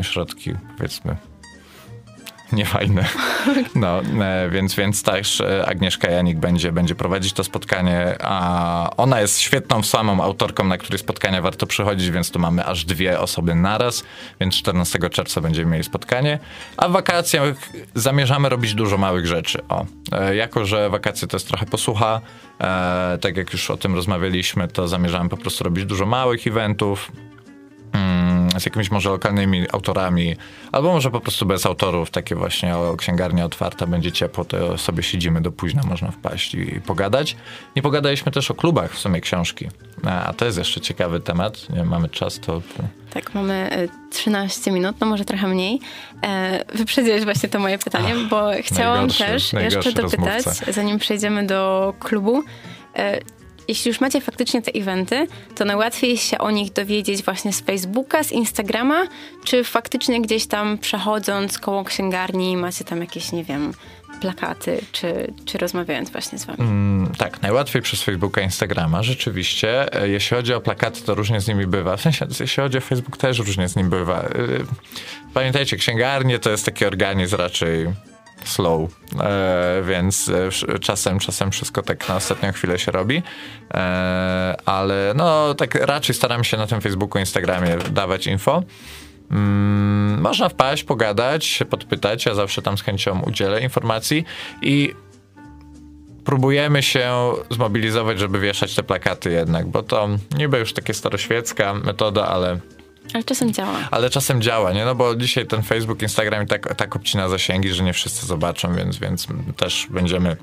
[0.02, 1.31] środki, powiedzmy
[2.52, 3.06] niefajne.
[3.76, 9.22] No, e, więc, więc też e, Agnieszka Janik będzie, będzie prowadzić to spotkanie, a ona
[9.22, 13.56] jest świetną samą autorką, na której spotkania warto przychodzić, więc tu mamy aż dwie osoby
[13.56, 14.04] naraz,
[14.40, 16.40] więc 14 czerwca będziemy mieli spotkanie,
[16.78, 17.56] a w wakacjach
[17.96, 19.60] zamierzamy robić dużo małych rzeczy.
[19.70, 22.22] O, e, jako, że wakacje to jest trochę posłucha,
[23.22, 27.12] tak jak już o tym rozmawialiśmy, to zamierzamy po prostu robić dużo małych eventów,
[28.60, 30.36] z jakimiś może lokalnymi autorami,
[30.72, 35.04] albo może po prostu bez autorów, takie właśnie o księgarnia otwarta, będzie ciepło, to sobie
[35.04, 37.36] siedzimy do późna, można wpaść i pogadać.
[37.76, 39.68] Nie pogadaliśmy też o klubach w sumie książki,
[40.04, 42.62] a to jest jeszcze ciekawy temat, nie mamy czas, to...
[43.14, 45.80] Tak, mamy 13 minut, no może trochę mniej.
[46.76, 50.72] Wyprzedziłeś właśnie to moje pytanie, Ach, bo chciałam też jeszcze dopytać, rozmówca.
[50.72, 52.44] zanim przejdziemy do klubu,
[53.68, 58.24] jeśli już macie faktycznie te eventy, to najłatwiej się o nich dowiedzieć właśnie z Facebooka,
[58.24, 59.04] z Instagrama,
[59.44, 63.74] czy faktycznie gdzieś tam przechodząc koło księgarni macie tam jakieś, nie wiem,
[64.22, 66.60] plakaty, czy, czy rozmawiając właśnie z wami?
[66.60, 70.02] Mm, tak, najłatwiej przez Facebooka, Instagrama, rzeczywiście.
[70.02, 71.98] E, jeśli chodzi o plakaty, to różnie z nimi bywa.
[71.98, 74.22] W sensie, jeśli chodzi o Facebook, też różnie z nim bywa.
[74.22, 74.30] E,
[75.34, 77.88] pamiętajcie, księgarnie to jest taki organizm raczej
[78.46, 78.90] slow,
[79.20, 83.24] e, więc e, czasem, czasem wszystko tak na ostatnią chwilę się robi,
[83.74, 88.64] e, ale no tak raczej staram się na tym Facebooku, Instagramie dawać info.
[89.32, 94.26] Mm, można wpaść, pogadać, podpytać, ja zawsze tam z chęcią udzielę informacji
[94.62, 94.94] i
[96.26, 102.28] próbujemy się zmobilizować, żeby wieszać te plakaty jednak, bo to niby już takie staroświecka metoda,
[102.28, 102.60] ale
[103.14, 103.88] ale czasem działa.
[103.92, 104.86] Ale czasem działa, nie?
[104.86, 108.98] No bo dzisiaj ten Facebook, Instagram tak, tak obcina zasięgi, że nie wszyscy zobaczą, więc,
[108.98, 109.28] więc
[109.58, 110.38] też będziemy,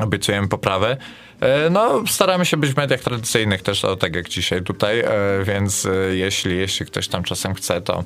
[0.00, 0.96] obiecujemy poprawę.
[1.40, 5.10] E, no, staramy się być w mediach tradycyjnych też, o, tak jak dzisiaj tutaj, e,
[5.44, 8.04] więc e, jeśli, jeśli ktoś tam czasem chce, to,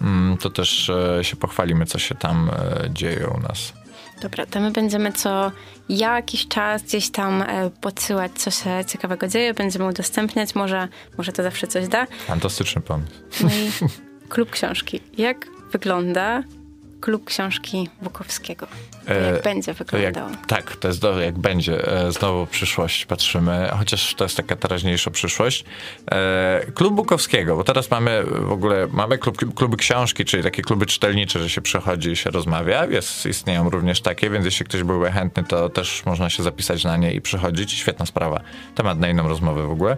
[0.00, 0.90] mm, to też
[1.22, 2.50] się pochwalimy, co się tam
[2.90, 3.72] dzieje u nas.
[4.20, 5.52] Dobra, to my będziemy co
[5.88, 10.88] jakiś czas gdzieś tam e, podsyłać, co się ciekawego dzieje, będziemy udostępniać, może,
[11.18, 12.06] może to zawsze coś da.
[12.26, 13.12] Fantastyczny pomysł.
[13.40, 13.88] No i
[14.28, 15.00] klub książki.
[15.18, 16.42] Jak wygląda
[17.00, 18.66] klub książki Bukowskiego.
[19.06, 20.30] To jak e, będzie wyglądał.
[20.30, 21.92] Jak, tak, to jest do, jak będzie.
[21.92, 25.64] E, znowu przyszłość patrzymy, chociaż to jest taka teraźniejsza przyszłość.
[26.10, 30.86] E, klub Bukowskiego, bo teraz mamy w ogóle, mamy klub, kluby książki, czyli takie kluby
[30.86, 32.86] czytelnicze, że się przychodzi i się rozmawia.
[32.86, 36.96] Jest, istnieją również takie, więc jeśli ktoś byłby chętny, to też można się zapisać na
[36.96, 37.72] nie i przychodzić.
[37.72, 38.40] Świetna sprawa.
[38.74, 39.96] Temat na inną rozmowę w ogóle.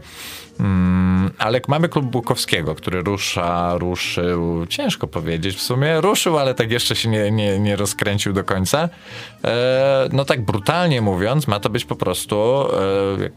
[0.61, 6.71] Mm, ale mamy klub Bukowskiego, który rusza, ruszył, ciężko powiedzieć w sumie, ruszył, ale tak
[6.71, 8.89] jeszcze się nie, nie, nie rozkręcił do końca.
[9.45, 12.67] E, no tak brutalnie mówiąc, ma to być po prostu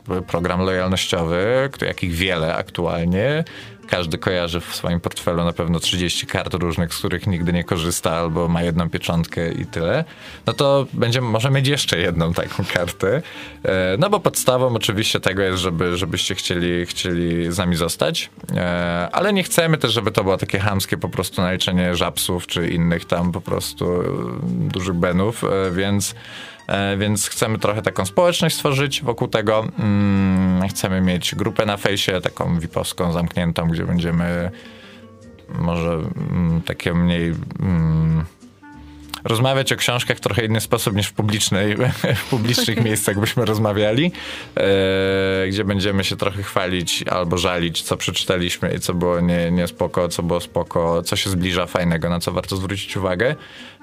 [0.10, 3.44] e, program lojalnościowy, jakich wiele aktualnie,
[3.88, 8.12] każdy kojarzy w swoim portfelu na pewno 30 kart różnych, z których nigdy nie korzysta
[8.12, 10.06] albo ma jedną pieczątkę i tyle,
[10.46, 13.22] no to będziemy, może mieć jeszcze jedną taką kartę.
[13.66, 19.10] E, no bo podstawą oczywiście tego jest, żeby, żebyście chcieli, chcieli z nami zostać, e,
[19.12, 23.06] ale nie chcemy też, żeby to było takie hamskie po prostu naliczenie żabsów czy innych
[23.06, 24.04] tam po prostu
[24.48, 26.16] dużych benów, e, więc
[26.98, 29.68] więc chcemy trochę taką społeczność stworzyć wokół tego.
[29.80, 34.52] Mm, chcemy mieć grupę na fejsie, taką vipowską, zamkniętą, gdzie będziemy
[35.50, 35.92] może
[36.32, 38.26] mm, takie mniej mm,
[39.24, 41.76] rozmawiać o książkach w trochę inny sposób niż w, publicznej,
[42.26, 44.12] w publicznych miejscach byśmy rozmawiali,
[44.58, 49.68] e, gdzie będziemy się trochę chwalić albo żalić, co przeczytaliśmy i co było nie, nie
[49.68, 53.36] spoko, co było spoko, co się zbliża fajnego, na co warto zwrócić uwagę,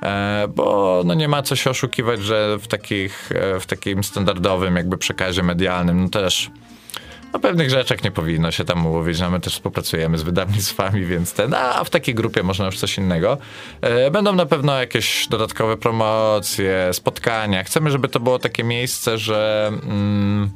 [0.03, 4.77] e, bo no nie ma co się oszukiwać, że w, takich, e, w takim standardowym
[4.77, 6.51] jakby przekazie medialnym no też
[7.33, 9.21] o pewnych rzeczach nie powinno się tam mówić.
[9.21, 12.99] No my też współpracujemy z wydawnictwami, więc ten, a w takiej grupie można już coś
[12.99, 13.39] innego.
[13.81, 17.65] E, będą na pewno jakieś dodatkowe promocje, spotkania.
[17.65, 19.71] Chcemy, żeby to było takie miejsce, że...
[19.83, 20.51] Mm,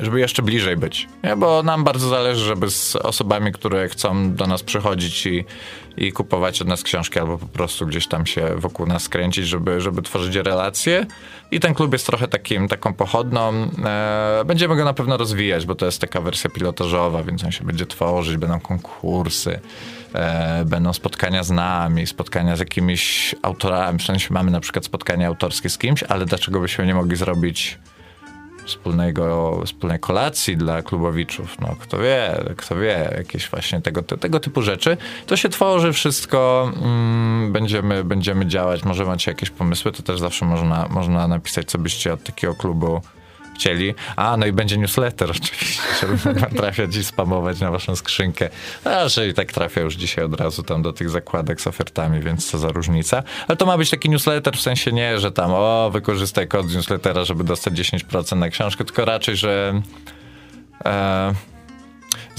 [0.00, 1.08] żeby jeszcze bliżej być.
[1.24, 1.36] Nie?
[1.36, 5.44] Bo nam bardzo zależy, żeby z osobami, które chcą do nas przychodzić i,
[5.98, 9.80] i kupować od nas książki, albo po prostu gdzieś tam się wokół nas kręcić, żeby,
[9.80, 11.06] żeby tworzyć relacje.
[11.50, 13.52] I ten klub jest trochę takim, taką pochodną.
[13.84, 17.64] E, będziemy go na pewno rozwijać, bo to jest taka wersja pilotażowa, więc on się
[17.64, 19.60] będzie tworzyć, będą konkursy,
[20.14, 23.98] e, będą spotkania z nami, spotkania z jakimiś autorami.
[23.98, 27.78] W sensie mamy na przykład spotkanie autorskie z kimś, ale dlaczego byśmy nie mogli zrobić
[28.68, 34.62] wspólnego, wspólnej kolacji dla klubowiczów, no kto wie, kto wie, jakieś właśnie tego, tego typu
[34.62, 34.96] rzeczy.
[35.26, 40.44] To się tworzy wszystko, mm, będziemy, będziemy działać, może macie jakieś pomysły, to też zawsze
[40.44, 43.00] można, można napisać, co byście od takiego klubu
[43.58, 43.94] chcieli.
[44.16, 48.48] A, no i będzie newsletter oczywiście, żeby trafiać i spamować na waszą skrzynkę.
[48.84, 52.20] A, że i tak trafia już dzisiaj od razu tam do tych zakładek z ofertami,
[52.20, 53.22] więc co za różnica.
[53.48, 56.74] Ale to ma być taki newsletter w sensie nie, że tam o, wykorzystaj kod z
[56.74, 59.82] newslettera, żeby dostać 10% na książkę, tylko raczej, że
[60.84, 61.34] e,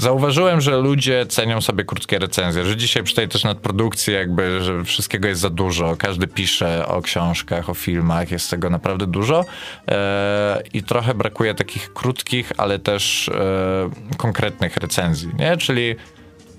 [0.00, 4.84] Zauważyłem, że ludzie cenią sobie krótkie recenzje, że dzisiaj przy tej też nadprodukcji jakby, że
[4.84, 5.96] wszystkiego jest za dużo.
[5.96, 9.44] Każdy pisze o książkach, o filmach, jest tego naprawdę dużo
[9.88, 15.56] e, i trochę brakuje takich krótkich, ale też e, konkretnych recenzji, nie?
[15.56, 15.96] Czyli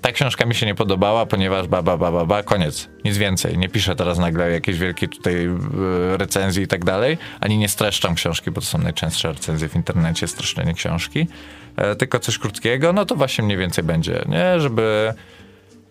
[0.02, 2.88] ta książka mi się nie podobała, ponieważ ba, ba, ba, ba, ba, koniec.
[3.04, 3.58] Nic więcej.
[3.58, 8.14] Nie piszę teraz nagle jakiejś wielkiej tutaj e, recenzji i tak dalej, ani nie streszczam
[8.14, 11.26] książki, bo to są najczęstsze recenzje w internecie, streszczenie książki,
[11.76, 14.60] e, tylko coś krótkiego, no to właśnie mniej więcej będzie, nie?
[14.60, 15.14] Żeby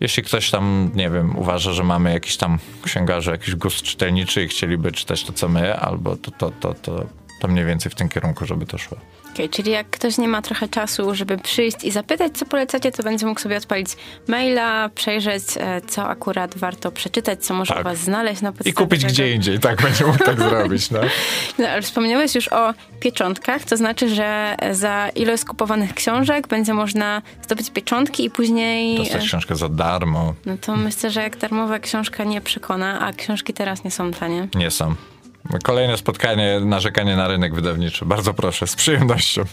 [0.00, 4.48] jeśli ktoś tam, nie wiem, uważa, że mamy jakiś tam księgarzy, jakiś gust czytelniczy i
[4.48, 7.06] chcieliby czytać to, co my, albo to, to, to, to,
[7.42, 8.98] to mniej więcej w tym kierunku, żeby to szło.
[9.34, 13.02] Okay, czyli jak ktoś nie ma trochę czasu, żeby przyjść i zapytać, co polecacie, to
[13.02, 13.88] będzie mógł sobie odpalić
[14.28, 17.84] maila, przejrzeć, e, co akurat warto przeczytać, co może tak.
[17.84, 19.12] was znaleźć na podstawie I kupić tego.
[19.12, 21.00] gdzie indziej, tak, będzie mógł tak zrobić, no.
[21.58, 21.68] no.
[21.68, 27.70] ale wspomniałeś już o pieczątkach, to znaczy, że za ilość skupowanych książek będzie można zdobyć
[27.70, 28.98] pieczątki i później...
[28.98, 30.34] Dostać książkę za darmo.
[30.46, 34.48] No to myślę, że jak darmowa książka nie przekona, a książki teraz nie są tanie.
[34.54, 34.94] Nie są.
[35.62, 38.04] Kolejne spotkanie, narzekanie na rynek wydawniczy.
[38.04, 39.44] Bardzo proszę, z przyjemnością.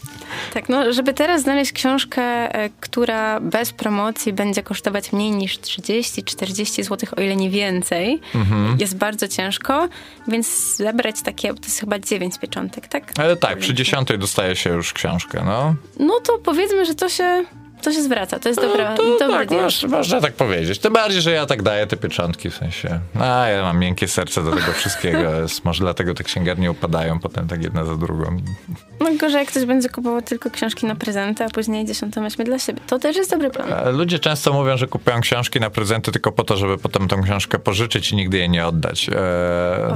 [0.54, 6.84] Tak, no żeby teraz znaleźć książkę, e, która bez promocji będzie kosztować mniej niż 30-40
[6.84, 8.78] zł, o ile nie więcej, mhm.
[8.80, 9.90] jest bardzo ciężko,
[10.28, 13.20] więc zebrać takie, to jest chyba 9 pieczątek, tak?
[13.20, 15.76] Ale tak, przy 10 dostaje się już książkę, no.
[16.00, 17.46] No to powiedzmy, że to się
[17.82, 20.80] to się zwraca, to jest dobra, no, to, dobra tak, masz, można tak powiedzieć.
[20.80, 24.43] Tym bardziej, że ja tak daję te pieczątki, w sensie, a ja mam miękkie serce
[24.43, 28.38] do tego wszystkiego, jest, może dlatego te księgarnie upadają potem tak jedna za drugą.
[29.00, 32.60] No gorzej, jak ktoś będzie kupował tylko książki na prezenty, a później dziesiątą weźmie dla
[32.60, 32.82] siebie.
[32.88, 33.97] To też jest dobry plan.
[33.97, 37.60] Ludzie często mówią, że kupują książki na prezenty tylko po to, żeby potem tą książkę
[37.60, 39.10] pożyczyć i nigdy jej nie oddać.
[39.10, 39.16] Eee,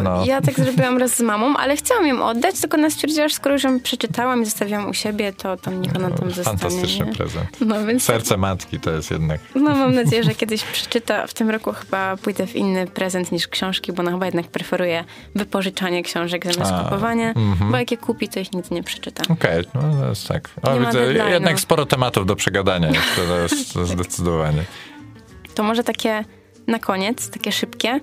[0.03, 0.25] no.
[0.25, 3.55] Ja tak zrobiłam raz z mamą, ale chciałam ją oddać, tylko ona stwierdziła, że skoro
[3.55, 6.57] już ją przeczytałam i zostawiłam u siebie, to tam niech ona tam zostanie.
[6.57, 7.13] Fantastyczny nie?
[7.13, 7.47] prezent.
[7.61, 8.03] No więc...
[8.03, 9.39] Serce matki to jest jednak.
[9.55, 11.27] No mam nadzieję, że kiedyś przeczyta.
[11.27, 15.03] W tym roku chyba pójdę w inny prezent niż książki, bo ona chyba jednak preferuje
[15.35, 17.71] wypożyczanie książek zamiast A, kupowania, mm -hmm.
[17.71, 18.92] bo jak je kupi, to ich nic nie przeczyta.
[19.29, 20.49] Okej, okay, no to jest tak.
[20.61, 24.63] O, widzę, jednak sporo tematów do przegadania jest, to jest zdecydowanie.
[25.55, 26.23] To może takie
[26.67, 27.99] na koniec, takie szybkie.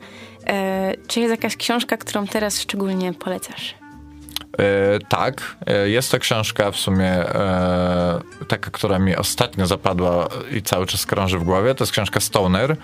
[0.46, 3.74] E, czy jest jakaś książka, którą teraz szczególnie polecasz?
[4.58, 10.62] E, tak, e, jest to książka w sumie e, taka, która mi ostatnio zapadła i
[10.62, 11.74] cały czas krąży w głowie.
[11.74, 12.76] To jest książka Stoner.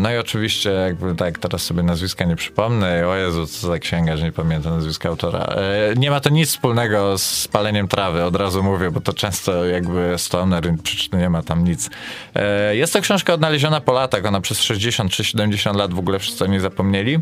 [0.00, 3.08] No i oczywiście, jakby tak, teraz sobie nazwiska nie przypomnę.
[3.08, 5.38] O Jezu, co za księga, że nie pamiętam nazwiska autora.
[5.38, 9.64] E, nie ma to nic wspólnego z paleniem trawy, od razu mówię, bo to często
[9.64, 10.74] jakby stoner,
[11.12, 11.90] nie ma tam nic.
[12.34, 16.18] E, jest to książka odnaleziona po latach, ona przez 60 czy 70 lat w ogóle
[16.18, 17.18] wszyscy o niej zapomnieli.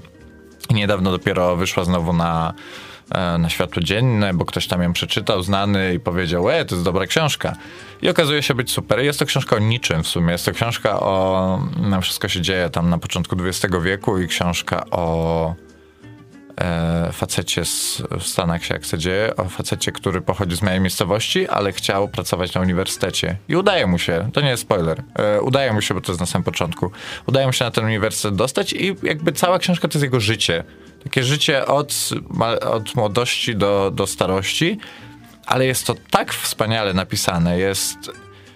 [0.70, 2.55] Niedawno dopiero wyszła znowu na
[3.14, 6.84] E, na światło dzienne, bo ktoś tam ją przeczytał, znany i powiedział, e, to jest
[6.84, 7.57] dobra książka.
[8.03, 9.01] I okazuje się być super.
[9.01, 10.33] Jest to książka o niczym w sumie.
[10.33, 11.63] Jest to książka o...
[11.81, 15.55] No, wszystko się dzieje tam na początku XX wieku i książka o
[16.61, 20.81] e, facecie z, w Stanach się jak się dzieje, o facecie, który pochodzi z mojej
[20.81, 23.37] miejscowości, ale chciał pracować na uniwersytecie.
[23.49, 26.21] I udaje mu się, to nie jest spoiler, e, udaje mu się, bo to jest
[26.21, 26.91] na samym początku,
[27.27, 30.65] udaje mu się na ten uniwersytet dostać i jakby cała książka to jest jego życie
[31.05, 32.11] takie życie od,
[32.61, 34.79] od młodości do, do starości,
[35.47, 37.99] ale jest to tak wspaniale napisane, jest...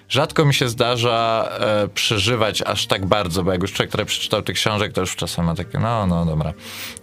[0.09, 4.43] Rzadko mi się zdarza e, przeżywać aż tak bardzo, bo jak już człowiek, który przeczytał
[4.43, 6.53] tych książek, to już czasem ma takie, no, no, dobra.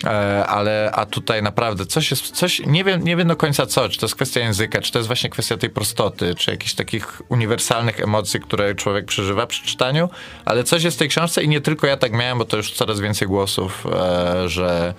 [0.04, 3.90] E, ale, a tutaj naprawdę coś jest, coś, nie wiem, nie wiem do końca co,
[3.90, 7.22] czy to jest kwestia języka, czy to jest właśnie kwestia tej prostoty, czy jakichś takich
[7.30, 10.10] uniwersalnych emocji, które człowiek przeżywa przy czytaniu,
[10.46, 12.72] ale coś jest w tej książce i nie tylko ja tak miałem, bo to już
[12.72, 14.94] coraz więcej głosów, e, że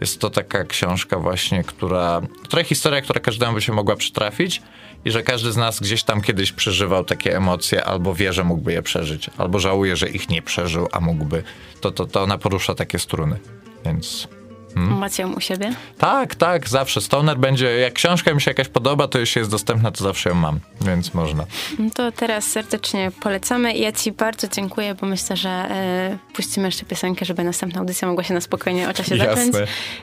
[0.00, 4.62] jest to taka książka właśnie, która, która historia, która każdemu by się mogła przytrafić
[5.04, 8.72] i że każdy z nas gdzieś tam kiedyś przeżywał takie emocje, albo wie, że mógłby
[8.72, 11.42] je przeżyć, albo żałuje, że ich nie przeżył, a mógłby.
[11.80, 13.38] To, to, to ona porusza takie struny,
[13.84, 14.28] więc...
[14.76, 14.98] Hmm?
[14.98, 15.72] Macie ją u siebie?
[15.98, 17.00] Tak, tak, zawsze.
[17.00, 20.34] Stoner będzie, jak książka mi się jakaś podoba, to jeśli jest dostępna, to zawsze ją
[20.34, 21.44] mam, więc można.
[21.78, 26.68] No to teraz serdecznie polecamy i ja ci bardzo dziękuję, bo myślę, że e, puścimy
[26.68, 29.54] jeszcze piosenkę, żeby następna audycja mogła się na spokojnie o czasie zacząć.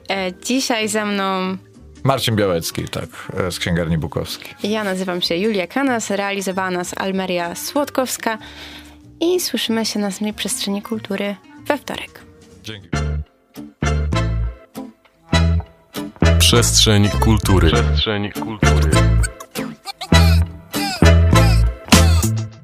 [0.10, 1.58] E, dzisiaj ze mną
[2.04, 4.54] Marcin Białecki, tak, e, z Księgarni Bukowskiej.
[4.64, 8.38] Ja nazywam się Julia Kanas, realizowała nas Almeria Słodkowska
[9.22, 11.36] i słyszymy się na Zmniej Przestrzeni Kultury
[11.68, 12.20] we wtorek.
[12.64, 12.88] Dzięki.
[16.44, 17.72] Przestrzeń kultury.
[17.72, 18.92] Przestrzeń kultury.